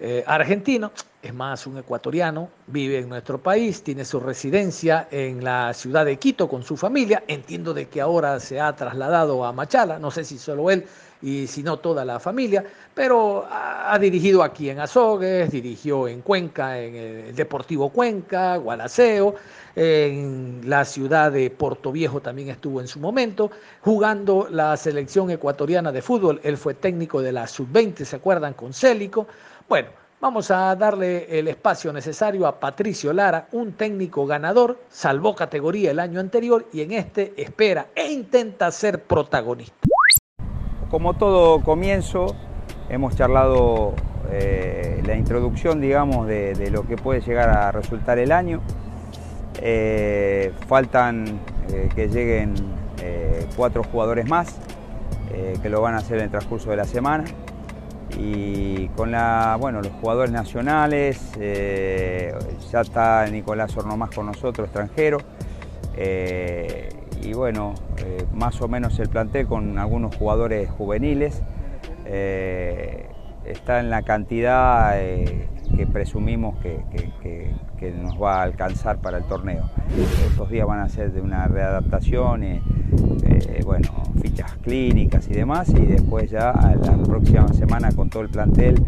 eh, 0.00 0.24
argentino, 0.26 0.90
es 1.20 1.34
más 1.34 1.66
un 1.66 1.76
ecuatoriano, 1.76 2.48
vive 2.66 3.00
en 3.00 3.10
nuestro 3.10 3.36
país, 3.42 3.82
tiene 3.82 4.06
su 4.06 4.20
residencia 4.20 5.06
en 5.10 5.44
la 5.44 5.74
ciudad 5.74 6.06
de 6.06 6.16
Quito 6.16 6.48
con 6.48 6.62
su 6.62 6.78
familia, 6.78 7.22
entiendo 7.28 7.74
de 7.74 7.88
que 7.88 8.00
ahora 8.00 8.40
se 8.40 8.58
ha 8.58 8.74
trasladado 8.74 9.44
a 9.44 9.52
Machala, 9.52 9.98
no 9.98 10.10
sé 10.10 10.24
si 10.24 10.38
solo 10.38 10.70
él 10.70 10.86
y 11.20 11.46
si 11.46 11.62
no 11.62 11.78
toda 11.78 12.02
la 12.02 12.18
familia, 12.18 12.64
pero 12.94 13.46
ha, 13.50 13.98
dirigido 13.98 14.42
aquí 14.42 14.70
en 14.70 14.80
Azogues, 14.80 15.50
dirigió 15.50 16.08
en 16.08 16.22
Cuenca, 16.22 16.80
en 16.80 16.94
el 16.94 17.34
Deportivo 17.36 17.90
Cuenca, 17.90 18.56
Gualaceo, 18.56 19.34
en 19.74 20.60
la 20.64 20.84
ciudad 20.84 21.32
de 21.32 21.50
Puerto 21.50 21.92
Viejo 21.92 22.20
también 22.20 22.48
estuvo 22.50 22.80
en 22.80 22.88
su 22.88 23.00
momento, 23.00 23.50
jugando 23.80 24.48
la 24.50 24.76
selección 24.76 25.30
ecuatoriana 25.30 25.92
de 25.92 26.02
fútbol, 26.02 26.40
él 26.42 26.56
fue 26.56 26.74
técnico 26.74 27.22
de 27.22 27.32
la 27.32 27.46
sub-20, 27.46 28.04
¿se 28.04 28.16
acuerdan? 28.16 28.54
Con 28.54 28.72
Célico. 28.72 29.26
Bueno, 29.68 29.88
vamos 30.20 30.50
a 30.50 30.74
darle 30.76 31.38
el 31.38 31.48
espacio 31.48 31.92
necesario 31.92 32.46
a 32.46 32.60
Patricio 32.60 33.12
Lara, 33.12 33.48
un 33.52 33.72
técnico 33.72 34.26
ganador, 34.26 34.78
salvó 34.88 35.34
categoría 35.34 35.90
el 35.90 35.98
año 35.98 36.20
anterior 36.20 36.66
y 36.72 36.82
en 36.82 36.92
este 36.92 37.32
espera 37.36 37.88
e 37.94 38.10
intenta 38.10 38.70
ser 38.70 39.02
protagonista. 39.02 39.74
Como 40.90 41.14
todo 41.14 41.62
comienzo, 41.62 42.36
hemos 42.90 43.16
charlado 43.16 43.94
eh, 44.30 45.02
la 45.04 45.14
introducción, 45.14 45.80
digamos, 45.80 46.26
de, 46.26 46.70
lo 46.70 46.86
que 46.86 46.96
puede 46.96 47.20
llegar 47.20 47.48
a 47.48 47.72
resultar 47.72 48.18
el 48.18 48.32
año. 48.32 48.60
Eh, 49.64 50.52
faltan 50.66 51.40
eh, 51.70 51.88
que 51.94 52.08
lleguen 52.08 52.54
cuatro 53.56 53.82
jugadores 53.82 54.28
más, 54.28 54.58
que 55.62 55.68
lo 55.68 55.80
van 55.80 55.94
a 55.94 55.98
hacer 55.98 56.18
en 56.18 56.24
el 56.24 56.30
transcurso 56.30 56.70
de 56.70 56.76
la 56.76 56.84
semana. 56.84 57.24
Y 58.18 58.88
con 58.88 59.10
la, 59.10 59.56
bueno, 59.58 59.80
los 59.80 59.92
jugadores 59.92 60.30
nacionales, 60.30 61.32
eh, 61.40 62.34
ya 62.70 62.82
está 62.82 63.26
Nicolás 63.26 63.76
Ornomás 63.76 64.10
con 64.10 64.26
nosotros, 64.26 64.66
extranjero, 64.66 65.18
eh, 65.96 66.90
y 67.22 67.32
bueno, 67.32 67.74
eh, 67.98 68.24
más 68.34 68.60
o 68.60 68.68
menos 68.68 68.98
el 68.98 69.08
plantel 69.08 69.46
con 69.46 69.78
algunos 69.78 70.14
jugadores 70.16 70.68
juveniles, 70.70 71.42
está 72.04 73.80
en 73.80 73.90
la 73.90 74.02
cantidad 74.02 74.94
que 75.76 75.86
presumimos 75.86 76.56
que, 76.58 76.82
nos 78.00 78.20
va 78.20 78.40
a 78.40 78.42
alcanzar 78.42 78.98
para 78.98 79.18
el 79.18 79.24
torneo. 79.24 79.68
Estos 80.28 80.50
días 80.50 80.66
van 80.66 80.80
a 80.80 80.88
ser 80.88 81.12
de 81.12 81.20
una 81.20 81.46
readaptación, 81.46 82.44
eh, 82.44 82.60
bueno, 83.64 83.88
fichas 84.20 84.52
clínicas 84.62 85.28
y 85.28 85.34
demás, 85.34 85.68
y 85.70 85.84
después 85.86 86.30
ya 86.30 86.52
la 86.52 86.96
próxima 87.02 87.48
semana 87.48 87.90
con 87.92 88.08
todo 88.08 88.22
el 88.22 88.28
plantel 88.28 88.82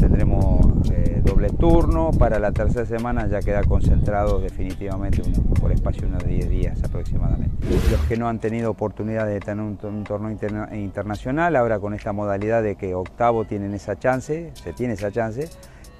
tendremos 0.00 0.66
eh, 0.90 1.20
doble 1.22 1.50
turno, 1.50 2.10
para 2.10 2.38
la 2.38 2.52
tercera 2.52 2.86
semana 2.86 3.26
ya 3.28 3.40
queda 3.40 3.62
concentrado 3.64 4.40
definitivamente 4.40 5.22
por 5.60 5.70
espacio 5.72 6.06
unos 6.06 6.24
10 6.24 6.48
días 6.48 6.82
aproximadamente. 6.82 7.50
Los 7.90 8.00
que 8.06 8.16
no 8.16 8.28
han 8.28 8.38
tenido 8.38 8.70
oportunidad 8.70 9.26
de 9.26 9.40
tener 9.40 9.64
un, 9.64 10.04
torneo 10.04 10.30
internacional, 10.72 11.56
ahora 11.56 11.78
con 11.78 11.92
esta 11.92 12.12
modalidad 12.12 12.62
de 12.62 12.76
que 12.76 12.94
octavo 12.94 13.44
tienen 13.44 13.74
esa 13.74 13.98
chance, 13.98 14.50
se 14.54 14.72
tiene 14.72 14.94
esa 14.94 15.12
chance, 15.12 15.48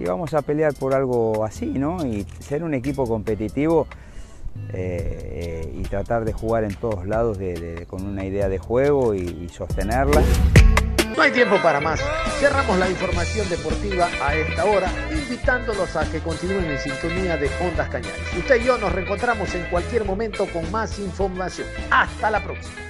y 0.01 0.05
vamos 0.05 0.33
a 0.35 0.43
pelear 0.43 0.75
por 0.75 0.95
algo 0.95 1.45
así, 1.45 1.67
¿no? 1.67 2.05
Y 2.05 2.27
ser 2.41 2.65
un 2.65 2.73
equipo 2.75 3.07
competitivo 3.07 3.87
eh, 4.73 5.73
y 5.77 5.83
tratar 5.83 6.25
de 6.25 6.33
jugar 6.33 6.65
en 6.65 6.75
todos 6.75 7.07
lados 7.07 7.39
con 7.87 8.07
una 8.07 8.25
idea 8.25 8.49
de 8.49 8.59
juego 8.59 9.15
y, 9.15 9.49
sostenerla. 9.51 10.23
No 11.15 11.23
hay 11.23 11.33
tiempo 11.33 11.57
para 11.63 11.81
más. 11.81 12.01
Cerramos 12.39 12.79
la 12.79 12.89
información 12.89 13.47
deportiva 13.51 14.09
a 14.23 14.35
esta 14.35 14.65
hora, 14.65 14.91
invitándolos 15.11 15.95
a 15.97 16.11
que 16.11 16.21
continúen 16.21 16.65
en 16.65 16.79
sintonía 16.79 17.37
de 17.37 17.51
Ondas 17.61 17.91
Cañares. 17.91 18.37
Usted 18.39 18.63
y 18.63 18.65
yo 18.65 18.79
nos 18.79 18.93
reencontramos 18.93 19.55
en 19.55 19.65
cualquier 19.67 20.05
momento 20.05 20.47
con 20.47 20.71
más 20.71 20.99
información. 20.99 21.67
Hasta 21.91 22.31
la 22.31 22.43
próxima. 22.43 22.90